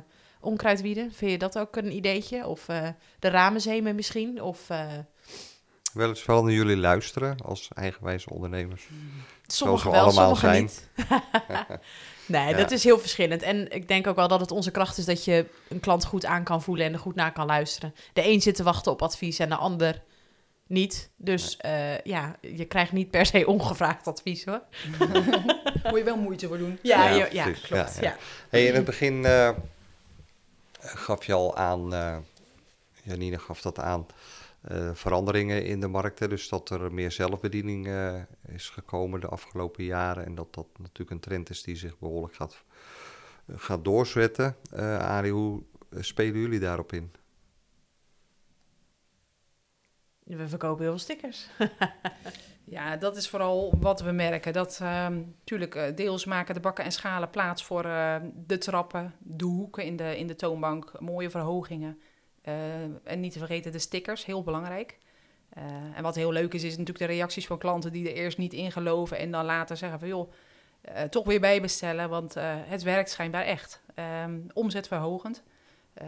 onkruidwieden, 0.44 1.12
vind 1.12 1.30
je 1.30 1.38
dat 1.38 1.59
ook 1.59 1.76
een 1.76 1.96
ideetje? 1.96 2.46
Of 2.46 2.68
eh, 2.68 2.88
de 3.18 3.28
ramenzemen 3.28 3.94
misschien? 3.94 4.42
Of 4.42 4.70
eh, 4.70 4.87
Wel 5.92 6.09
eens 6.09 6.24
wel 6.24 6.42
naar 6.42 6.52
jullie 6.52 6.76
luisteren 6.76 7.37
als 7.44 7.68
eigenwijze 7.74 8.30
ondernemers. 8.30 8.88
Sommigen 9.46 9.90
we 9.90 9.96
wel, 9.96 10.04
allemaal 10.04 10.37
sommigen 10.37 10.48
zijn. 10.48 10.62
niet. 10.62 10.88
nee, 12.26 12.48
Ja. 12.48 12.57
dat 12.57 12.70
is 12.70 12.85
heel 12.85 12.98
verschillend. 12.98 13.42
En 13.42 13.70
ik 13.70 13.88
denk 13.88 14.07
ook 14.07 14.16
wel 14.16 14.28
dat 14.28 14.40
het 14.40 14.50
onze 14.50 14.70
kracht 14.70 14.98
is 14.98 15.04
dat 15.04 15.24
je 15.24 15.46
een 15.68 15.80
klant 15.80 16.04
goed 16.04 16.24
aan 16.24 16.44
kan 16.44 16.62
voelen 16.62 16.87
en 16.87 16.92
er 16.92 16.98
goed 16.98 17.14
naar 17.14 17.33
kan 17.33 17.46
luisteren. 17.46 17.94
De 18.12 18.28
een 18.28 18.42
zit 18.42 18.54
te 18.54 18.62
wachten 18.62 18.92
op 18.92 19.02
advies 19.02 19.38
en 19.38 19.48
de 19.48 19.57
ander 19.57 20.02
niet. 20.66 21.11
Dus 21.16 21.57
eh, 21.57 22.00
ja, 22.00 22.37
je 22.40 22.64
krijgt 22.64 22.92
niet 22.92 23.11
per 23.11 23.27
se 23.27 23.46
ongevraagd 23.46 24.07
advies 24.07 24.44
hoor. 24.44 24.62
Moet 25.90 25.98
je 25.98 26.05
wel 26.05 26.16
moeite 26.16 26.46
voor 26.46 26.59
doen. 26.59 26.79
Ja, 26.83 27.09
Ja, 27.09 27.44
klopt. 27.44 27.68
Ja, 27.68 27.77
Ja, 27.77 28.00
ja. 28.00 28.16
Hey, 28.48 28.66
in 28.66 28.74
het 28.74 28.85
begin 28.85 29.24
eh, 29.24 29.50
gaf 30.81 31.24
je 31.24 31.33
al 31.33 31.57
aan, 31.57 31.94
eh, 31.94 32.16
Janine 33.03 33.38
gaf 33.38 33.61
dat 33.61 33.79
aan, 33.79 34.07
eh, 34.61 34.90
veranderingen 34.94 35.64
in 35.64 35.81
de 35.81 35.88
markten. 35.88 36.29
Dus 36.29 36.48
dat 36.48 36.70
er 36.70 36.92
meer 36.94 37.12
zelfbediening 37.12 37.87
eh, 37.87 38.14
is 38.46 38.68
gekomen 38.68 39.20
de 39.20 39.29
afgelopen 39.29 39.85
jaren. 39.85 40.24
En 40.24 40.35
dat 40.35 40.55
dat 40.55 40.66
natuurlijk 40.79 41.11
een 41.11 41.20
trend 41.20 41.50
is 41.50 41.62
die 41.62 41.77
zich 41.77 41.98
behoorlijk 41.98 42.35
gaat, 42.35 42.62
gaat 43.57 43.85
doorzetten. 43.85 44.57
Eh 44.70 44.98
Arie, 44.98 45.33
hoe 45.33 45.62
spelen 46.00 46.40
jullie 46.40 46.61
daarop 46.61 46.92
in? 46.92 47.12
We 50.24 50.48
verkopen 50.48 50.82
heel 50.82 50.90
veel 50.90 50.98
stickers. 50.98 51.46
Ja, 52.66 52.96
dat 52.96 53.16
is 53.16 53.28
vooral 53.28 53.74
wat 53.80 54.00
we 54.00 54.10
merken. 54.10 54.52
Dat 54.52 54.78
natuurlijk 54.80 55.96
deels 55.96 56.24
maken 56.24 56.54
de 56.54 56.60
bakken 56.60 56.84
en 56.84 56.92
schalen 56.92 57.30
plaats 57.30 57.64
voor 57.64 57.84
eh, 57.84 58.16
de 58.46 58.58
trappen, 58.58 59.14
de 59.18 59.44
hoeken 59.44 59.84
in 59.84 59.96
de, 59.96 60.18
in 60.18 60.26
de 60.26 60.34
toonbank, 60.37 61.00
mooie 61.00 61.30
verhogingen. 61.30 61.98
Eh, 62.42 62.82
en 63.04 63.20
niet 63.20 63.32
te 63.32 63.38
vergeten 63.38 63.72
de 63.72 63.78
stickers, 63.78 64.24
heel 64.24 64.42
belangrijk. 64.42 64.98
Eh, 65.48 65.64
en 65.94 66.02
wat 66.02 66.14
heel 66.14 66.32
leuk 66.32 66.54
is, 66.54 66.62
is 66.62 66.76
natuurlijk 66.76 67.06
de 67.06 67.14
reacties 67.16 67.46
van 67.46 67.58
klanten 67.58 67.92
die 67.92 68.08
er 68.08 68.14
eerst 68.14 68.38
niet 68.38 68.52
in 68.52 68.72
geloven 68.72 69.18
en 69.18 69.30
dan 69.30 69.44
later 69.44 69.76
zeggen 69.76 69.98
van 69.98 70.08
joh, 70.08 70.32
eh, 70.80 71.02
toch 71.02 71.26
weer 71.26 71.40
bijbestellen, 71.40 72.08
want 72.08 72.37
eh, 72.37 72.44
het 72.48 72.82
werkt 72.82 73.10
schijnbaar 73.10 73.44
echt. 73.44 73.82
Ehm, 73.94 74.40
omzetverhogend. 74.52 75.42
Eh, 75.94 76.06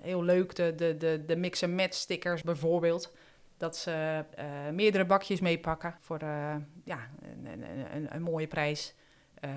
heel 0.00 0.22
leuk, 0.22 0.54
de, 0.54 0.74
de, 0.74 0.96
de, 0.96 1.24
de 1.26 1.36
mix-and-match 1.36 1.94
stickers 1.94 2.42
bijvoorbeeld. 2.42 3.12
Dat 3.58 3.76
ze 3.76 4.24
eh, 4.34 4.46
meerdere 4.72 5.04
bakjes 5.04 5.40
meepakken 5.40 5.96
voor 6.00 6.18
eh, 6.18 6.56
ja, 6.84 6.98
een, 7.22 7.46
een, 7.46 7.94
een, 7.94 8.14
een 8.14 8.22
mooie 8.22 8.46
prijs. 8.46 8.94
Eh, 9.34 9.50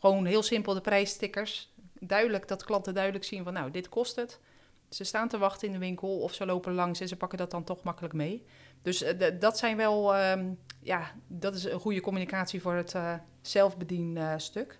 gewoon 0.00 0.24
heel 0.24 0.42
simpel 0.42 0.74
de 0.74 0.80
prijsstickers. 0.80 1.72
Duidelijk 2.00 2.48
dat 2.48 2.64
klanten 2.64 2.94
duidelijk 2.94 3.24
zien 3.24 3.44
van 3.44 3.52
nou, 3.52 3.70
dit 3.70 3.88
kost 3.88 4.16
het. 4.16 4.40
Ze 4.88 5.04
staan 5.04 5.28
te 5.28 5.38
wachten 5.38 5.66
in 5.66 5.72
de 5.72 5.78
winkel 5.78 6.18
of 6.18 6.34
ze 6.34 6.46
lopen 6.46 6.74
langs 6.74 7.00
en 7.00 7.08
ze 7.08 7.16
pakken 7.16 7.38
dat 7.38 7.50
dan 7.50 7.64
toch 7.64 7.82
makkelijk 7.82 8.14
mee. 8.14 8.44
Dus 8.82 9.04
dat 9.38 9.58
zijn 9.58 9.76
wel, 9.76 10.14
ehm, 10.14 10.52
ja, 10.80 11.12
dat 11.26 11.54
is 11.54 11.64
een 11.64 11.80
goede 11.80 12.00
communicatie 12.00 12.60
voor 12.60 12.74
het 12.74 12.94
eh 12.94 13.14
zelfbedien 13.40 14.16
eh, 14.16 14.32
stuk. 14.36 14.78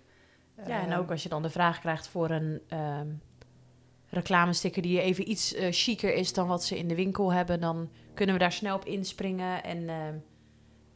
Ja, 0.67 0.81
en 0.81 0.97
ook 0.97 1.11
als 1.11 1.23
je 1.23 1.29
dan 1.29 1.41
de 1.41 1.49
vraag 1.49 1.79
krijgt 1.79 2.07
voor 2.07 2.29
een 2.29 2.61
ehm 2.67 3.07
reclamesticker 4.09 4.81
die 4.81 5.01
even 5.01 5.29
iets 5.29 5.53
eh 5.53 5.67
chiquer 5.71 6.13
is 6.13 6.33
dan 6.33 6.47
wat 6.47 6.63
ze 6.63 6.77
in 6.77 6.87
de 6.87 6.95
winkel 6.95 7.33
hebben, 7.33 7.59
dan 7.59 7.89
kunnen 8.13 8.35
we 8.35 8.41
daar 8.41 8.51
snel 8.51 8.75
op 8.75 8.85
inspringen. 8.85 9.63
En 9.63 9.89
ehm, 9.89 10.15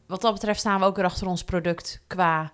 wat 0.06 0.20
dat 0.20 0.32
betreft 0.32 0.60
staan 0.60 0.80
we 0.80 0.86
ook 0.86 0.96
weer 0.96 1.04
achter 1.04 1.26
ons 1.26 1.44
product 1.44 2.02
qua 2.06 2.52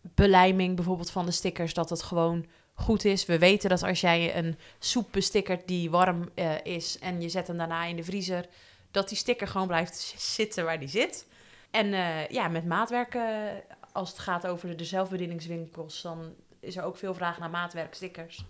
belijming 0.00 0.76
bijvoorbeeld 0.76 1.10
van 1.10 1.26
de 1.26 1.32
stickers, 1.32 1.74
dat 1.74 1.90
het 1.90 2.02
gewoon 2.02 2.46
goed 2.74 3.04
is. 3.04 3.26
We 3.26 3.38
weten 3.38 3.68
dat 3.68 3.82
als 3.82 4.00
jij 4.00 4.36
een 4.36 4.58
soep 4.78 5.08
bestickert 5.10 5.68
die 5.68 5.90
warm 5.90 6.30
eh, 6.34 6.64
is 6.64 6.98
en 6.98 7.20
je 7.20 7.28
zet 7.28 7.46
hem 7.46 7.56
daarna 7.56 7.84
in 7.84 7.96
de 7.96 8.04
vriezer, 8.04 8.46
dat 8.90 9.08
die 9.08 9.18
sticker 9.18 9.48
gewoon 9.48 9.66
blijft 9.66 10.14
zitten 10.36 10.64
waar 10.64 10.78
die 10.78 10.88
zit. 10.88 11.26
En 11.70 11.92
eh, 11.92 12.28
ja, 12.28 12.48
met 12.48 12.66
maatwerken, 12.66 13.50
als 13.92 14.08
het 14.08 14.18
gaat 14.18 14.46
over 14.46 14.76
de 14.76 14.84
zelfbedieningswinkels, 14.84 16.02
dan 16.02 16.34
is 16.60 16.76
er 16.76 16.84
ook 16.84 16.96
veel 16.96 17.14
vraag 17.14 17.38
naar 17.38 17.50
maatwerkstickers. 17.50 18.44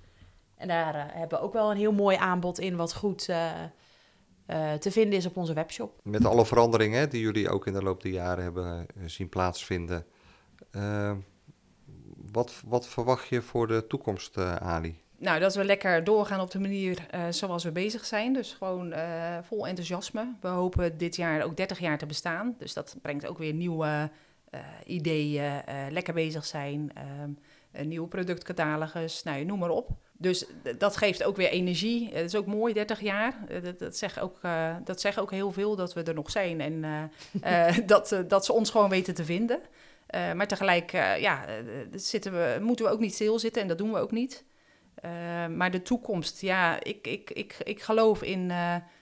En 0.58 0.68
daar 0.68 0.94
eh, 0.94 1.02
hebben 1.08 1.38
we 1.38 1.44
ook 1.44 1.52
wel 1.52 1.70
een 1.70 1.76
heel 1.76 1.92
mooi 1.92 2.16
aanbod 2.16 2.58
in, 2.58 2.76
wat 2.76 2.94
goed 2.94 3.28
eh, 3.28 3.50
eh, 4.46 4.72
te 4.72 4.90
vinden 4.90 5.18
is 5.18 5.26
op 5.26 5.36
onze 5.36 5.52
webshop. 5.52 6.00
Met 6.02 6.24
alle 6.24 6.46
veranderingen 6.46 6.98
hè, 6.98 7.08
die 7.08 7.20
jullie 7.20 7.48
ook 7.50 7.66
in 7.66 7.72
de 7.72 7.82
loop 7.82 8.02
der 8.02 8.12
jaren 8.12 8.44
hebben 8.44 8.86
zien 9.06 9.28
plaatsvinden. 9.28 10.06
wat, 12.32 12.62
wat 12.66 12.88
verwacht 12.88 13.28
je 13.28 13.42
voor 13.42 13.66
de 13.66 13.86
toekomst, 13.86 14.36
eh 14.36 14.56
Ali? 14.56 15.00
Nou, 15.18 15.40
dat 15.40 15.54
we 15.54 15.64
lekker 15.64 16.04
doorgaan 16.04 16.40
op 16.40 16.50
de 16.50 16.60
manier 16.60 17.06
eh, 17.10 17.24
zoals 17.30 17.64
we 17.64 17.72
bezig 17.72 18.04
zijn. 18.04 18.32
Dus 18.32 18.52
gewoon 18.52 18.92
eh, 18.92 19.38
vol 19.42 19.66
enthousiasme. 19.66 20.34
We 20.40 20.48
hopen 20.48 20.98
dit 20.98 21.16
jaar 21.16 21.42
ook 21.42 21.56
30 21.56 21.78
jaar 21.78 21.98
te 21.98 22.06
bestaan. 22.06 22.54
Dus 22.58 22.74
dat 22.74 22.96
brengt 23.02 23.26
ook 23.26 23.38
weer 23.38 23.52
nieuwe 23.52 24.10
eh, 24.50 24.60
ideeën. 24.84 25.62
eh, 25.64 25.74
lekker 25.90 26.14
bezig 26.14 26.44
zijn. 26.44 26.90
ehm, 26.94 27.30
een 27.72 27.88
nieuwe 27.88 28.08
productcatalogus. 28.08 29.22
Nou, 29.22 29.38
je 29.38 29.44
noem 29.44 29.58
maar 29.58 29.70
op. 29.70 29.90
Dus 30.20 30.46
dat 30.78 30.96
geeft 30.96 31.24
ook 31.24 31.36
weer 31.36 31.48
energie. 31.48 32.08
Het 32.12 32.24
is 32.24 32.34
ook 32.34 32.46
mooi, 32.46 32.74
30 32.74 33.00
jaar. 33.00 33.34
Eh, 33.48 33.62
dat, 33.62 33.78
dat, 33.78 33.96
zegt 33.96 34.20
ook, 34.20 34.38
eh, 34.42 34.76
dat 34.84 35.00
zegt 35.00 35.18
ook 35.18 35.30
heel 35.30 35.52
veel 35.52 35.76
dat 35.76 35.94
we 35.94 36.02
er 36.02 36.14
nog 36.14 36.30
zijn. 36.30 36.60
En 36.60 37.10
eh, 37.40 37.78
dat, 37.86 38.16
dat 38.28 38.44
ze 38.44 38.52
ons 38.52 38.70
gewoon 38.70 38.88
weten 38.88 39.14
te 39.14 39.24
vinden. 39.24 39.60
Maar 40.10 40.46
tegelijk 40.46 40.90
ja, 41.20 41.44
zitten 41.94 42.32
we, 42.32 42.58
moeten 42.60 42.84
we 42.84 42.90
ook 42.90 43.00
niet 43.00 43.14
stilzitten. 43.14 43.62
En 43.62 43.68
dat 43.68 43.78
doen 43.78 43.92
we 43.92 43.98
ook 43.98 44.10
niet. 44.10 44.44
Maar 45.54 45.70
de 45.70 45.82
toekomst, 45.82 46.40
ja, 46.40 46.82
ik, 46.82 47.06
ik, 47.06 47.30
ik, 47.30 47.56
ik 47.64 47.82
geloof 47.82 48.22
in 48.22 48.48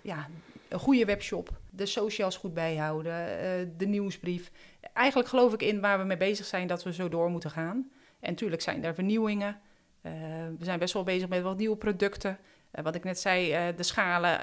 ja, 0.03 0.29
een 0.69 0.79
goede 0.79 1.05
webshop, 1.05 1.51
de 1.71 1.87
socials 1.87 2.37
goed 2.37 2.55
bijhouden, 2.55 3.15
de 3.77 3.87
nieuwsbrief. 3.87 4.51
Eigenlijk 4.93 5.29
geloof 5.29 5.53
ik 5.53 5.63
in 5.63 5.81
waar 5.81 5.99
we 5.99 6.05
mee 6.05 6.17
bezig 6.17 6.47
zijn 6.47 6.67
dat 6.67 6.83
we 6.83 6.93
zo 6.93 7.09
door 7.09 7.31
moeten 7.31 7.51
gaan. 7.51 7.91
En 8.21 8.31
natuurlijk 8.31 8.63
zijn 8.63 8.85
er 8.85 8.95
vernieuwingen. 8.95 9.61
Uh, 10.07 10.13
we 10.59 10.65
zijn 10.65 10.79
best 10.79 10.95
wel 10.95 11.03
bezig 11.03 11.29
met 11.29 11.43
wat 11.43 11.57
nieuwe 11.57 11.77
producten. 11.77 12.39
Uh, 12.73 12.85
wat 12.85 12.95
ik 12.95 13.05
net 13.05 13.19
zei, 13.19 13.75
de 13.77 13.83
schalen, 13.83 14.41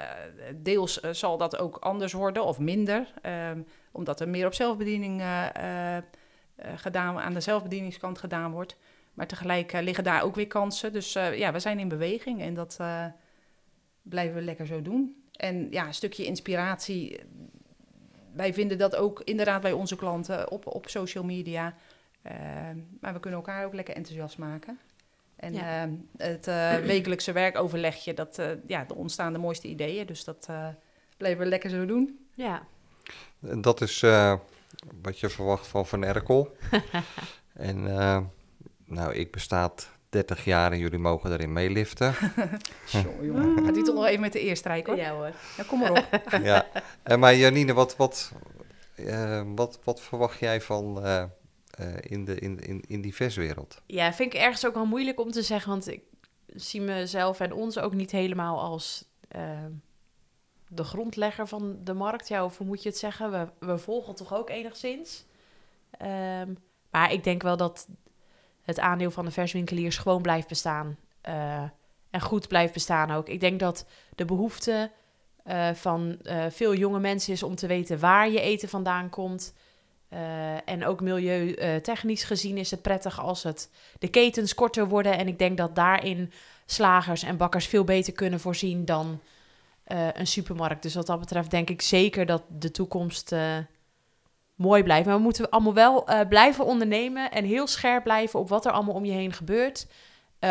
deels 0.56 1.00
zal 1.00 1.38
dat 1.38 1.58
ook 1.58 1.76
anders 1.76 2.12
worden 2.12 2.44
of 2.44 2.58
minder. 2.58 3.12
Um, 3.50 3.66
omdat 3.92 4.20
er 4.20 4.28
meer 4.28 4.46
op 4.46 4.54
zelfbediening 4.54 5.22
gedaan, 6.76 7.18
aan 7.18 7.34
de 7.34 7.40
zelfbedieningskant 7.40 8.18
gedaan 8.18 8.52
wordt. 8.52 8.76
Maar 9.14 9.26
tegelijk 9.26 9.72
liggen 9.72 10.04
daar 10.04 10.22
ook 10.22 10.34
weer 10.34 10.46
kansen. 10.46 10.92
Dus 10.92 11.12
ja, 11.12 11.52
we 11.52 11.58
zijn 11.58 11.78
in 11.78 11.88
beweging 11.88 12.40
en 12.40 12.54
dat 12.54 12.80
blijven 14.02 14.34
we 14.34 14.42
lekker 14.42 14.66
zo 14.66 14.82
doen. 14.82 15.24
En 15.32 15.70
ja, 15.70 15.86
een 15.86 15.94
stukje 15.94 16.24
inspiratie. 16.24 17.20
Wij 18.32 18.54
vinden 18.54 18.78
dat 18.78 18.96
ook 18.96 19.20
inderdaad 19.20 19.62
bij 19.62 19.72
onze 19.72 19.96
klanten 19.96 20.50
op, 20.50 20.66
op 20.66 20.88
social 20.88 21.24
media. 21.24 21.74
maar 23.00 23.12
we 23.12 23.20
kunnen 23.20 23.40
elkaar 23.40 23.66
ook 23.66 23.74
lekker 23.74 23.94
enthousiast 23.94 24.38
maken. 24.38 24.78
En 25.44 25.52
ja. 25.52 25.90
het 26.16 26.46
wekelijkse 26.86 27.32
werkoverlegje, 27.32 28.14
dat, 28.14 28.42
ja, 28.66 28.84
er 28.88 28.94
ontstaan 28.94 29.32
de 29.32 29.38
mooiste 29.38 29.68
ideeën. 29.68 30.06
Dus 30.06 30.24
dat 30.24 30.48
blijven 31.16 31.42
we 31.42 31.48
lekker 31.48 31.70
zo 31.70 31.86
doen. 31.86 32.26
Ja. 32.34 32.66
En 33.40 33.60
dat 33.60 33.80
is 33.80 34.00
wat 35.02 35.20
je 35.20 35.28
verwacht 35.28 35.66
van 35.66 35.86
Van 35.86 36.04
Erkel. 36.04 36.56
en 37.52 37.82
nou, 38.84 39.14
ik 39.14 39.32
bestaat 39.32 39.88
30 40.14 40.44
jaar 40.44 40.72
en 40.72 40.78
jullie 40.78 40.98
mogen 40.98 41.32
erin 41.32 41.52
meeliften. 41.52 42.14
Zo, 42.86 42.98
jongen. 43.22 43.64
Gaat 43.64 43.76
u 43.76 43.82
toch 43.82 43.94
nog 43.94 44.06
even 44.06 44.20
met 44.20 44.32
de 44.32 44.40
eerste 44.40 44.68
rijk, 44.68 44.86
hoor? 44.86 44.96
Ja, 44.96 45.14
hoor. 45.14 45.32
Ja, 45.56 45.64
kom 45.66 45.78
maar 45.78 45.90
op. 45.90 46.28
ja. 46.42 46.66
En 47.02 47.18
maar 47.18 47.34
Janine, 47.34 47.72
wat, 47.72 47.96
wat, 47.96 48.32
uh, 48.96 49.42
wat, 49.54 49.78
wat 49.84 50.00
verwacht 50.00 50.38
jij 50.38 50.60
van 50.60 51.06
uh, 51.06 51.24
in, 52.00 52.24
de, 52.24 52.38
in, 52.38 52.58
in, 52.60 52.84
in 52.86 53.00
die 53.00 53.14
verswereld? 53.14 53.82
Ja, 53.86 54.12
vind 54.12 54.34
ik 54.34 54.40
ergens 54.40 54.66
ook 54.66 54.74
wel 54.74 54.86
moeilijk 54.86 55.20
om 55.20 55.30
te 55.30 55.42
zeggen, 55.42 55.70
want 55.70 55.88
ik 55.88 56.02
zie 56.46 56.80
mezelf 56.80 57.40
en 57.40 57.52
ons 57.52 57.78
ook 57.78 57.94
niet 57.94 58.10
helemaal 58.10 58.60
als 58.60 59.04
de 60.68 60.84
grondlegger 60.84 61.48
van 61.48 61.78
de 61.84 61.94
markt. 61.94 62.28
Ja, 62.28 62.44
of 62.44 62.58
hoe 62.58 62.66
moet 62.66 62.82
je 62.82 62.88
het 62.88 62.98
zeggen? 62.98 63.30
We, 63.30 63.66
we 63.66 63.78
volgen 63.78 64.14
toch 64.14 64.34
ook 64.34 64.50
enigszins. 64.50 65.24
Um, 66.02 66.58
maar 66.90 67.12
ik 67.12 67.24
denk 67.24 67.42
wel 67.42 67.56
dat 67.56 67.88
het 68.62 68.78
aandeel 68.78 69.10
van 69.10 69.24
de 69.24 69.30
verswinkeliers 69.30 69.98
gewoon 69.98 70.22
blijft 70.22 70.48
bestaan. 70.48 70.98
Uh, 71.28 71.62
en 72.10 72.20
goed 72.20 72.48
blijft 72.48 72.72
bestaan 72.72 73.10
ook. 73.10 73.28
Ik 73.28 73.40
denk 73.40 73.60
dat 73.60 73.86
de 74.14 74.24
behoefte 74.24 74.90
van 75.72 76.18
veel 76.48 76.74
jonge 76.74 77.00
mensen 77.00 77.32
is 77.32 77.42
om 77.42 77.54
te 77.54 77.66
weten 77.66 77.98
waar 77.98 78.30
je 78.30 78.40
eten 78.40 78.68
vandaan 78.68 79.08
komt. 79.08 79.54
En 80.64 80.86
ook 80.86 81.00
milieutechnisch 81.00 82.24
gezien 82.24 82.56
is 82.56 82.70
het 82.70 82.82
prettig 82.82 83.20
als 83.20 83.42
het 83.42 83.70
de 83.98 84.08
ketens 84.08 84.54
korter 84.54 84.88
worden. 84.88 85.18
En 85.18 85.28
ik 85.28 85.38
denk 85.38 85.56
dat 85.56 85.74
daarin 85.74 86.32
slagers 86.66 87.22
en 87.22 87.36
bakkers 87.36 87.66
veel 87.66 87.84
beter 87.84 88.12
kunnen 88.12 88.40
voorzien 88.40 88.84
dan 88.84 89.20
een 90.12 90.26
supermarkt. 90.26 90.82
Dus 90.82 90.94
wat 90.94 91.06
dat 91.06 91.20
betreft 91.20 91.50
denk 91.50 91.70
ik 91.70 91.82
zeker 91.82 92.26
dat 92.26 92.42
de 92.48 92.70
toekomst 92.70 93.34
mooi 94.54 94.82
blijft. 94.82 95.06
Maar 95.06 95.16
we 95.16 95.22
moeten 95.22 95.50
allemaal 95.50 95.74
wel 95.74 96.08
blijven 96.28 96.64
ondernemen 96.64 97.30
en 97.30 97.44
heel 97.44 97.66
scherp 97.66 98.02
blijven 98.02 98.40
op 98.40 98.48
wat 98.48 98.64
er 98.64 98.72
allemaal 98.72 98.94
om 98.94 99.04
je 99.04 99.12
heen 99.12 99.32
gebeurt. 99.32 99.86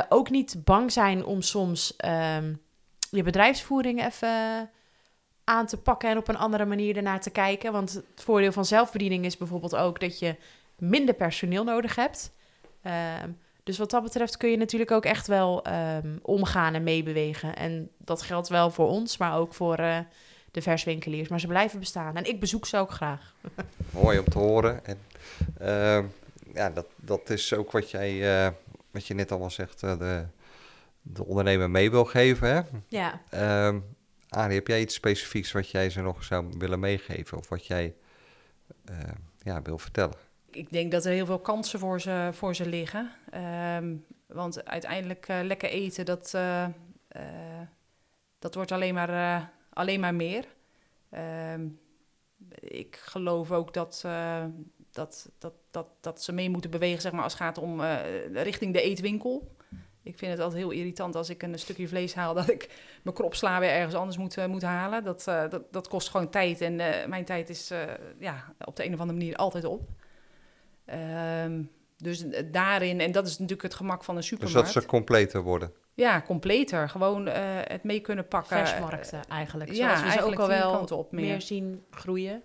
Ook 0.10 0.30
niet 0.30 0.62
bang 0.64 0.92
zijn 0.92 1.26
om 1.26 1.42
soms 1.42 1.94
um, 2.06 2.62
je 3.10 3.24
bedrijfsvoering 3.24 4.06
even 4.06 4.70
aan 5.44 5.66
te 5.66 5.78
pakken 5.78 6.10
en 6.10 6.18
op 6.18 6.28
een 6.28 6.38
andere 6.38 6.66
manier 6.66 6.98
ernaar 6.98 7.22
te 7.22 7.30
kijken. 7.30 7.72
Want 7.72 7.94
het 7.94 8.24
voordeel 8.24 8.52
van 8.52 8.66
zelfbediening 8.66 9.26
is 9.26 9.38
bijvoorbeeld 9.38 9.76
ook 9.76 10.00
dat 10.00 10.20
je 10.20 10.36
minder 10.78 11.16
personeel 11.16 11.64
nodig 11.64 11.96
hebt. 11.96 12.32
Um, 13.24 13.38
dus 13.64 13.78
wat 13.78 13.90
dat 13.90 14.04
betreft 14.04 14.38
kun 14.38 14.50
je 14.50 14.58
natuurlijk 14.58 14.92
ook 14.92 15.06
echt 15.06 15.28
wel 15.28 15.68
um, 15.68 16.20
omgaan 16.22 16.74
en 16.74 16.84
meebewegen. 16.84 17.56
En 17.56 17.90
dat 17.98 18.22
geldt 18.22 18.48
wel 18.48 18.72
voor 18.72 18.88
ons, 18.88 19.18
maar 19.18 19.38
ook 19.38 19.54
voor 19.54 19.80
uh, 19.80 19.98
de 20.52 20.62
verswinkeliers. 20.62 21.28
Maar 21.28 21.40
ze 21.40 21.48
blijven 21.48 21.80
bestaan. 21.80 22.16
En 22.16 22.26
ik 22.26 22.40
bezoek 22.40 22.66
ze 22.66 22.78
ook 22.78 22.92
graag. 22.92 23.36
Mooi 23.92 24.20
om 24.20 24.26
te 24.26 24.38
horen. 24.38 24.86
En, 24.86 25.00
ehm, 25.58 26.06
ja, 26.54 26.70
dat, 26.70 26.86
dat 26.96 27.30
is 27.30 27.54
ook 27.54 27.72
wat 27.72 27.92
jij, 27.92 28.46
eh, 28.46 28.52
wat 28.92 29.08
je 29.08 29.14
net 29.14 29.32
allemaal 29.32 29.50
zegt, 29.50 29.84
eh, 29.84 29.98
de, 29.98 30.26
de 31.02 31.26
ondernemer 31.26 31.70
mee 31.70 31.92
wil 31.92 32.06
geven. 32.06 32.54
Hè? 32.54 32.62
Ja. 32.88 33.22
Ehm 33.30 33.80
Arie, 34.34 34.56
heb 34.56 34.68
jij 34.68 34.82
iets 34.82 34.96
specifieks 34.96 35.52
wat 35.52 35.70
jij 35.70 35.90
ze 35.90 36.02
nog 36.02 36.24
zou 36.24 36.50
willen 36.58 36.80
meegeven? 36.80 37.38
Of 37.38 37.50
wat 37.50 37.66
jij 37.66 37.96
eh, 38.86 38.98
ja, 39.44 39.62
wil 39.62 39.78
vertellen? 39.78 40.16
Ik 40.52 40.72
denk 40.72 40.92
dat 40.92 41.06
er 41.06 41.12
heel 41.12 41.26
veel 41.26 41.40
kansen 41.40 41.80
voor 41.80 42.02
ze, 42.02 42.30
voor 42.32 42.56
ze 42.56 42.66
liggen. 42.66 43.12
Ehm, 43.30 43.96
want 44.26 44.66
uiteindelijk 44.66 45.28
eh, 45.28 45.40
lekker 45.44 45.70
eten, 45.70 46.06
dat, 46.06 46.34
eh, 46.34 46.68
dat 48.40 48.56
wordt 48.56 48.72
alleen 48.72 48.94
maar, 48.94 49.52
alleen 49.70 50.00
maar 50.00 50.16
meer. 50.16 50.46
Ehm, 51.10 51.68
ik 52.60 52.96
geloof 52.96 53.52
ook 53.52 53.74
dat, 53.74 54.06
dat, 54.92 55.30
dat, 55.38 55.54
dat, 55.72 55.88
dat 56.02 56.24
ze 56.24 56.32
mee 56.32 56.50
moeten 56.50 56.72
bewegen 56.72 57.02
zeg 57.02 57.12
maar, 57.12 57.24
als 57.24 57.34
het 57.34 57.42
gaat 57.42 57.58
om 57.58 57.82
richting 58.34 58.74
de 58.74 58.82
eetwinkel. 58.82 59.56
Ik 60.04 60.18
vind 60.18 60.32
het 60.32 60.40
altijd 60.42 60.60
heel 60.62 60.72
irritant 60.72 61.16
als 61.16 61.30
ik 61.30 61.44
een 61.44 61.60
stukje 61.60 61.88
vlees 61.88 62.14
haal, 62.16 62.34
dat 62.34 62.50
ik 62.50 62.70
mijn 63.04 63.16
kropsla 63.16 63.60
weer 63.60 63.70
ergens 63.70 63.96
anders 63.96 64.18
moet, 64.18 64.38
eh, 64.38 64.46
moet 64.46 64.62
halen. 64.62 65.04
Dat, 65.04 65.28
eh, 65.28 65.50
dat, 65.50 65.74
dat 65.74 65.88
kost 65.88 66.10
gewoon 66.10 66.30
tijd 66.30 66.62
en 66.62 66.80
eh, 66.80 67.08
mijn 67.08 67.26
tijd 67.26 67.50
is 67.50 67.72
eh, 67.72 67.80
ja, 68.20 68.54
op 68.66 68.76
de 68.76 68.86
een 68.86 68.94
of 68.94 69.00
andere 69.00 69.18
manier 69.18 69.36
altijd 69.36 69.64
op. 69.66 69.90
Ehm, 70.86 71.62
dus 71.98 72.24
daarin, 72.52 73.00
en 73.00 73.12
dat 73.12 73.26
is 73.28 73.32
natuurlijk 73.32 73.62
het 73.62 73.74
gemak 73.74 74.04
van 74.04 74.16
een 74.16 74.20
Dus 74.22 74.30
supermarkt. 74.30 74.74
dat 74.74 74.84
ze 74.84 74.90
completer 74.90 75.42
worden. 75.42 75.72
Ja, 75.94 76.22
completer. 76.22 76.90
Gewoon 76.90 77.28
eh, 77.28 77.42
het 77.64 77.84
mee 77.84 78.00
kunnen 78.00 78.28
pakken. 78.28 78.58
Versmarkten 78.58 79.22
eigenlijk. 79.30 79.72
ja, 79.72 79.98
Zoals 79.98 80.02
we 80.16 80.20
ze 80.22 80.26
ook 80.26 80.40
al 80.40 80.48
wel 80.48 80.72
kant 80.72 80.92
op 80.92 81.12
meer. 81.12 81.26
meer 81.26 81.42
zien 81.42 81.84
groeien. 81.92 82.44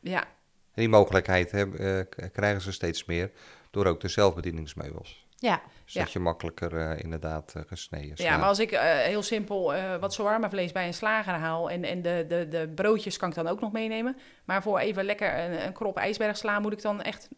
Ja, 0.00 0.20
En 0.20 0.26
die 0.74 0.88
mogelijkheid 0.88 1.52
eh, 1.52 2.00
krijgen 2.32 2.60
ze 2.60 2.72
steeds 2.72 3.04
meer 3.04 3.30
door 3.70 3.86
ook 3.86 4.00
de 4.00 4.08
zelfbedieningsmeubels. 4.08 5.21
Ja, 5.42 5.60
Dus 5.84 5.92
Ja. 5.92 6.02
dat 6.02 6.12
je 6.12 6.18
makkelijker 6.18 6.76
eh, 6.76 7.02
inderdaad 7.02 7.52
eh, 7.56 7.62
gesneden 7.66 8.08
ja, 8.08 8.14
slaat. 8.16 8.38
maar 8.38 8.48
als 8.48 8.58
ik 8.58 8.72
eh, 8.72 8.80
heel 8.82 9.22
simpel 9.22 9.74
eh 9.74 9.96
wat 9.96 10.14
shawarma 10.14 10.50
vlees 10.50 10.72
bij 10.72 10.86
een 10.86 10.94
slager 10.94 11.34
haal... 11.34 11.70
en, 11.70 11.84
en 11.84 12.02
de, 12.02 12.24
de, 12.28 12.48
de 12.48 12.68
broodjes 12.74 13.16
kan 13.16 13.28
ik 13.28 13.34
dan 13.34 13.48
ook 13.48 13.60
nog 13.60 13.72
meenemen... 13.72 14.16
maar 14.44 14.62
voor 14.62 14.78
even 14.78 15.04
lekker 15.04 15.38
een, 15.38 15.66
een 15.66 15.72
krop 15.72 15.96
ijsberg 15.96 16.36
sla... 16.36 16.60
moet 16.60 16.72
ik 16.72 16.82
dan 16.82 17.02
echt 17.02 17.28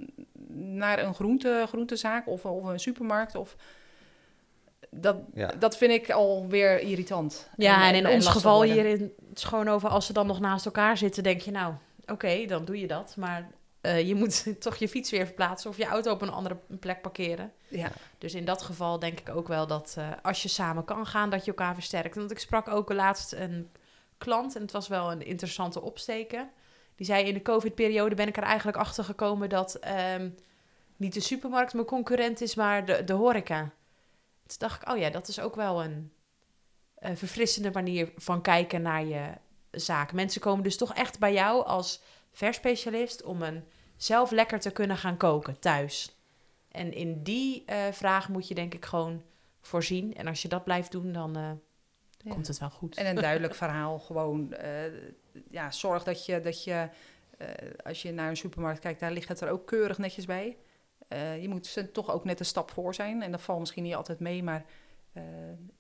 naar 0.56 1.02
een 1.02 1.14
groente, 1.14 1.64
groentezaak 1.68 2.26
of, 2.26 2.44
of 2.44 2.64
een 2.64 2.80
supermarkt... 2.80 3.34
Of, 3.34 3.56
dat, 4.90 5.16
Ja. 5.34 5.46
dat 5.58 5.76
vind 5.76 5.92
ik 5.92 6.10
alweer 6.10 6.80
irritant. 6.80 7.50
ja 7.56 7.88
en, 7.88 7.94
in 7.94 8.06
ons 8.08 8.26
geval 8.26 8.56
worden. 8.56 8.74
hier 8.74 8.86
in 8.86 9.12
Schoonhoven, 9.34 9.90
als 9.90 10.06
ze 10.06 10.12
dan 10.12 10.26
nog 10.26 10.40
naast 10.40 10.66
elkaar 10.66 10.96
zitten, 10.96 11.22
denk 11.22 11.40
je 11.40 11.50
nou, 11.50 11.74
oké, 12.06 12.46
dan 12.46 12.64
doe 12.64 12.80
je 12.80 12.86
dat. 12.86 13.14
Maar 13.16 13.50
eh, 13.84 14.08
je 14.08 14.14
moet 14.14 14.46
toch 14.60 14.76
je 14.76 14.88
fiets 14.88 15.10
weer 15.10 15.26
verplaatsen 15.26 15.70
of 15.70 15.76
je 15.76 15.84
auto 15.84 16.12
op 16.12 16.22
een 16.22 16.30
andere 16.30 16.56
plek 16.80 17.02
parkeren. 17.02 17.52
Ja, 17.68 17.92
Dus 18.18 18.34
in 18.34 18.44
dat 18.44 18.62
geval 18.62 18.98
denk 18.98 19.20
ik 19.20 19.28
ook 19.28 19.48
wel 19.48 19.66
dat 19.66 19.94
eh, 19.98 20.10
als 20.22 20.42
je 20.42 20.48
samen 20.48 20.84
kan 20.84 21.06
gaan, 21.06 21.30
dat 21.30 21.44
je 21.44 21.50
elkaar 21.50 21.74
versterkt. 21.74 22.14
Want 22.14 22.30
ik 22.30 22.38
sprak 22.38 22.68
ook 22.68 22.92
laatst 22.92 23.32
een 23.32 23.70
klant 24.18 24.54
en 24.54 24.62
het 24.62 24.72
was 24.72 24.88
wel 24.88 25.12
een 25.12 25.26
interessante 25.26 25.82
opsteken. 25.82 26.50
Die 26.96 27.06
zei 27.06 27.24
in 27.24 27.34
de 27.34 27.42
COVID-periode 27.42 28.14
ben 28.14 28.28
ik 28.28 28.36
er 28.36 28.42
eigenlijk 28.42 28.76
achter 28.76 29.04
gekomen 29.04 29.48
dat 29.48 29.74
ehm, 29.74 30.30
niet 30.96 31.14
de 31.14 31.20
supermarkt 31.20 31.74
mijn 31.74 31.86
concurrent 31.86 32.40
is, 32.40 32.54
maar 32.54 32.84
de, 32.84 33.04
de 33.04 33.12
horeca. 33.12 33.60
Toen 34.46 34.56
dacht 34.58 34.82
ik, 34.82 34.88
oh 34.88 34.98
ja, 34.98 35.10
dat 35.10 35.28
is 35.28 35.40
ook 35.40 35.54
wel 35.54 35.84
een 35.84 36.12
eh, 36.94 37.10
verfrissende 37.14 37.70
manier 37.72 38.12
van 38.16 38.42
kijken 38.42 38.82
naar 38.82 39.04
je 39.04 39.32
zaak. 39.70 40.12
Mensen 40.12 40.40
komen 40.40 40.64
dus 40.64 40.76
toch 40.76 40.94
echt 40.94 41.18
bij 41.18 41.32
jou 41.32 41.66
als 41.66 42.00
verspecialist 42.34 43.22
om 43.22 43.42
een 43.42 43.64
zelf 43.96 44.30
lekker 44.30 44.60
te 44.60 44.70
kunnen 44.70 44.96
gaan 44.96 45.16
koken 45.16 45.58
thuis. 45.58 46.16
En 46.68 46.92
in 46.92 47.22
die 47.22 47.62
eh, 47.66 47.92
vraag 47.92 48.28
moet 48.28 48.48
je 48.48 48.54
denk 48.54 48.74
ik 48.74 48.84
gewoon 48.84 49.22
voorzien. 49.60 50.14
En 50.14 50.26
als 50.26 50.42
je 50.42 50.48
dat 50.48 50.64
blijft 50.64 50.92
doen, 50.92 51.12
dan 51.12 51.36
eh, 51.36 51.50
Ja. 52.18 52.30
komt 52.30 52.46
het 52.46 52.58
wel 52.58 52.70
goed. 52.70 52.96
En 52.96 53.06
een 53.06 53.22
duidelijk 53.28 53.54
verhaal. 53.54 53.98
Gewoon, 53.98 54.52
eh, 54.52 54.92
ja, 55.50 55.70
zorg 55.70 56.02
dat 56.02 56.26
je, 56.26 56.40
dat 56.40 56.64
je 56.64 56.88
als 57.84 58.02
je 58.02 58.12
naar 58.12 58.28
een 58.28 58.36
supermarkt 58.36 58.80
kijkt, 58.80 59.00
daar 59.00 59.12
ligt 59.12 59.28
het 59.28 59.40
er 59.40 59.50
ook 59.50 59.66
keurig 59.66 59.98
netjes 59.98 60.26
bij. 60.26 60.56
Je 61.40 61.48
moet 61.48 61.66
ze 61.66 61.90
toch 61.90 62.10
ook 62.10 62.24
net 62.24 62.38
een 62.40 62.46
stap 62.46 62.70
voor 62.70 62.94
zijn. 62.94 63.22
En 63.22 63.30
dat 63.30 63.40
valt 63.40 63.58
misschien 63.58 63.82
niet 63.82 63.94
altijd 63.94 64.20
mee, 64.20 64.42
maar 64.42 64.64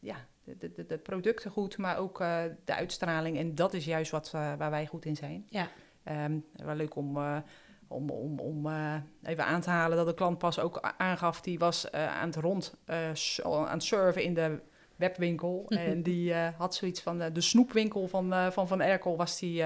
ja, 0.00 0.16
de, 0.44 0.72
de, 0.72 0.86
de 0.86 0.98
producten 0.98 1.50
goed, 1.50 1.76
maar 1.78 1.98
ook 1.98 2.18
de 2.64 2.74
uitstraling. 2.74 3.38
En 3.38 3.54
dat 3.54 3.74
is 3.74 3.84
juist 3.84 4.10
wat, 4.10 4.30
waar 4.30 4.70
wij 4.70 4.86
goed 4.86 5.04
in 5.04 5.16
zijn. 5.16 5.46
Ja. 5.48 5.68
Ehm, 6.04 6.38
wel 6.52 6.74
leuk 6.74 6.96
om, 6.96 7.16
eh, 7.16 7.36
om, 7.88 8.10
om, 8.10 8.38
om 8.38 8.66
eh, 8.66 8.94
even 9.22 9.44
aan 9.44 9.60
te 9.60 9.70
halen 9.70 9.96
dat 9.96 10.06
de 10.06 10.14
klant 10.14 10.38
pas 10.38 10.58
ook 10.58 10.94
aangaf, 10.96 11.40
die 11.40 11.58
was 11.58 11.90
eh, 11.90 12.16
aan 12.20 12.26
het 12.26 12.36
rond 12.36 12.76
aan 13.42 13.68
het 13.68 13.82
surfen 13.82 14.22
in 14.22 14.34
de 14.34 14.60
webwinkel. 14.96 15.64
en 15.68 16.02
die 16.02 16.34
had 16.34 16.74
zoiets 16.74 17.00
van 17.00 17.18
de 17.18 17.40
snoepwinkel 17.40 18.08
van 18.08 18.52
Van, 18.52 18.68
van 18.68 18.80
Erkel 18.80 19.16
was 19.16 19.38
die. 19.38 19.64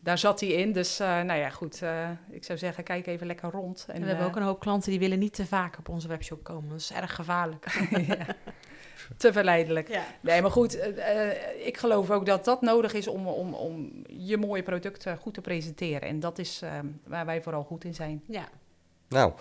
daar 0.00 0.18
zat 0.18 0.40
hij 0.40 0.48
in. 0.48 0.72
Dus 0.72 0.98
nou 0.98 1.32
ja, 1.32 1.50
goed. 1.50 1.82
ik 2.30 2.44
zou 2.44 2.58
zeggen, 2.58 2.84
kijk 2.84 3.06
even 3.06 3.26
lekker 3.26 3.50
rond. 3.50 3.84
En, 3.88 3.94
En 3.94 4.00
we 4.00 4.08
hebben 4.08 4.26
ook 4.26 4.36
een 4.36 4.42
hoop 4.42 4.60
klanten 4.60 4.90
die 4.90 5.00
willen 5.00 5.18
niet 5.18 5.34
te 5.34 5.46
vaak 5.46 5.78
op 5.78 5.88
onze 5.88 6.08
webshop 6.08 6.42
komen. 6.42 6.68
Dat 6.68 6.78
is 6.78 6.92
erg 6.92 7.14
gevaarlijk. 7.14 7.66
ja, 8.06 8.26
te 9.16 9.32
verleidelijk. 9.32 9.88
Ja. 9.88 10.04
Nee, 10.20 10.42
maar 10.42 10.50
goed, 10.50 10.78
eh, 10.78 11.28
eh, 11.30 11.66
ik 11.66 11.76
geloof 11.76 12.10
ook 12.10 12.26
dat 12.26 12.44
dat 12.44 12.60
nodig 12.60 12.92
is 12.94 13.08
om, 13.08 13.26
om, 13.26 13.54
om 13.54 13.92
je 14.06 14.36
mooie 14.36 14.62
producten 14.62 15.16
goed 15.18 15.34
te 15.34 15.40
presenteren. 15.40 16.08
En 16.08 16.20
dat 16.20 16.38
is 16.38 16.60
eh, 16.62 16.70
waar 17.06 17.26
wij 17.26 17.42
vooral 17.42 17.62
goed 17.62 17.84
in 17.84 17.94
zijn. 17.94 18.22
ja. 18.26 18.48
Nou, 19.08 19.32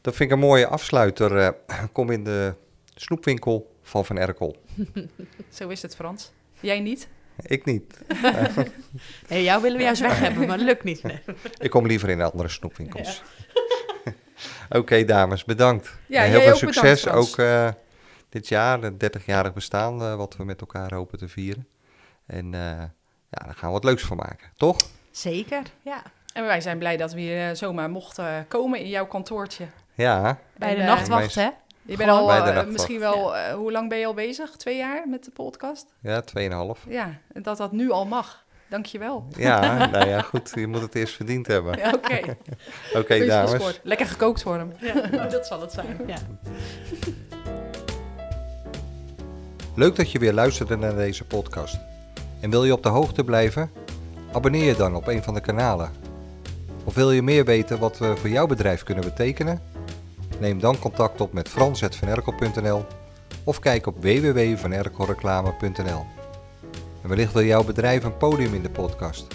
dat 0.00 0.14
vind 0.16 0.30
ik 0.30 0.36
een 0.36 0.42
mooie 0.42 0.66
afsluiter. 0.66 1.36
Eh, 1.38 1.78
kom 1.92 2.10
in 2.10 2.24
de 2.24 2.54
snoepwinkel 2.94 3.74
van 3.82 4.04
Van 4.04 4.18
Erkel. 4.18 4.56
Zo 5.58 5.68
is 5.68 5.82
het, 5.82 5.94
Frans. 5.94 6.32
Jij 6.60 6.80
niet? 6.80 7.08
Ik 7.42 7.64
niet. 7.64 7.98
Hey, 9.26 9.42
jou 9.42 9.62
willen 9.62 9.76
we 9.78 9.82
juist 9.84 10.00
weg 10.00 10.18
hebben, 10.18 10.46
maar 10.46 10.56
dat 10.56 10.66
lukt 10.66 10.84
niet. 10.84 11.02
Nee. 11.02 11.20
Ik 11.58 11.70
kom 11.70 11.86
liever 11.86 12.08
in 12.08 12.20
andere 12.20 12.48
snoepwinkels. 12.48 13.22
Oké, 14.70 15.04
dames, 15.04 15.44
bedankt. 15.44 15.98
Ja, 16.06 16.22
En 16.24 16.30
heel 16.30 16.40
jij 16.40 16.46
veel 16.46 16.54
ook 16.54 16.74
bedankt, 16.74 16.78
succes 16.78 17.00
Frans. 17.00 17.30
ook 17.32 17.38
eh, 17.38 17.68
dit 18.32 18.48
jaar, 18.48 18.82
het 18.82 19.18
30-jarig 19.18 19.52
bestaan, 19.52 20.02
eh, 20.02 20.14
wat 20.14 20.36
we 20.36 20.44
met 20.44 20.60
elkaar 20.60 20.94
hopen 20.94 21.18
te 21.18 21.28
vieren. 21.28 21.68
En 22.26 22.54
eh, 22.54 22.60
ja, 23.30 23.44
daar 23.44 23.54
gaan 23.54 23.68
we 23.68 23.74
wat 23.74 23.84
leuks 23.84 24.02
van 24.02 24.16
maken, 24.16 24.48
toch? 24.56 24.76
Zeker, 25.10 25.62
ja. 25.82 26.02
En 26.32 26.44
wij 26.44 26.60
zijn 26.60 26.78
blij 26.78 26.96
dat 26.96 27.12
we 27.12 27.20
hier 27.20 27.48
eh, 27.48 27.54
zomaar 27.54 27.90
mochten 27.90 28.46
komen 28.48 28.80
in 28.80 28.88
jouw 28.88 29.06
kantoortje. 29.06 29.66
Ja, 29.94 30.38
Bij 30.56 30.74
de 30.74 30.82
nachtwacht, 30.82 31.34
hè? 31.34 31.48
Je 31.82 31.96
bent 31.96 32.10
al 32.10 32.66
misschien 32.66 32.98
wel, 32.98 33.36
hoe 33.54 33.72
lang 33.72 33.88
ben 33.88 33.98
je 33.98 34.06
al 34.06 34.14
bezig? 34.14 34.50
Twee 34.56 34.76
jaar 34.76 35.08
met 35.08 35.24
de 35.24 35.30
podcast? 35.30 35.86
ja, 36.00 36.22
2,5. 36.22 36.88
Ja, 36.88 37.18
en 37.32 37.42
dat 37.42 37.56
dat 37.56 37.72
nu 37.72 37.90
al 37.90 38.06
mag. 38.06 38.44
Dankjewel. 38.68 39.26
Ja, 39.36 39.86
nou 39.86 40.08
ja, 40.08 40.20
goed, 40.20 40.52
je 40.54 40.66
moet 40.66 40.80
het 40.80 40.94
eerst 40.94 41.14
verdiend 41.14 41.46
hebben. 41.46 41.78
Ja, 41.78 41.92
Oké, 41.92 42.36
Oké, 42.94 43.26
dames. 43.26 43.80
Lekker 43.82 44.06
gekookt 44.06 44.42
voor 44.42 44.56
hem. 44.56 44.72
Ja, 44.80 45.26
dat 45.26 45.46
zal 45.46 45.60
het 45.60 45.72
zijn. 45.72 46.00
Ja. 46.06 46.16
Leuk 49.74 49.96
dat 49.96 50.10
je 50.10 50.18
weer 50.18 50.32
luisterde 50.32 50.76
naar 50.76 50.94
deze 50.94 51.24
podcast. 51.24 51.78
En 52.40 52.50
wil 52.50 52.64
je 52.64 52.72
op 52.72 52.82
de 52.82 52.88
hoogte 52.88 53.24
blijven? 53.24 53.70
Abonneer 54.32 54.64
je 54.64 54.74
dan 54.74 54.94
op 54.94 55.06
een 55.06 55.22
van 55.22 55.34
de 55.34 55.40
kanalen. 55.40 55.90
Of 56.84 56.94
wil 56.94 57.12
je 57.12 57.22
meer 57.22 57.44
weten 57.44 57.78
wat 57.78 57.98
we 57.98 58.16
voor 58.16 58.28
jouw 58.28 58.46
bedrijf 58.46 58.82
kunnen 58.82 59.04
betekenen? 59.04 59.62
Neem 60.38 60.60
dan 60.60 60.78
contact 60.78 61.20
op 61.20 61.32
met 61.32 61.48
frans.vanerkel.nl 61.48 62.84
of 63.44 63.58
kijk 63.58 63.86
op 63.86 64.02
www.vanerkelreclame.nl. 64.02 66.06
En 67.02 67.08
wellicht 67.08 67.32
wil 67.32 67.44
jouw 67.44 67.64
bedrijf 67.64 68.04
een 68.04 68.16
podium 68.16 68.54
in 68.54 68.62
de 68.62 68.70
podcast. 68.70 69.26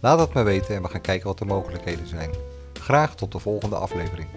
Laat 0.00 0.18
het 0.18 0.34
me 0.34 0.42
weten 0.42 0.74
en 0.74 0.82
we 0.82 0.88
gaan 0.88 1.00
kijken 1.00 1.26
wat 1.26 1.38
de 1.38 1.44
mogelijkheden 1.44 2.08
zijn. 2.08 2.30
Graag 2.80 3.14
tot 3.14 3.32
de 3.32 3.38
volgende 3.38 3.76
aflevering. 3.76 4.28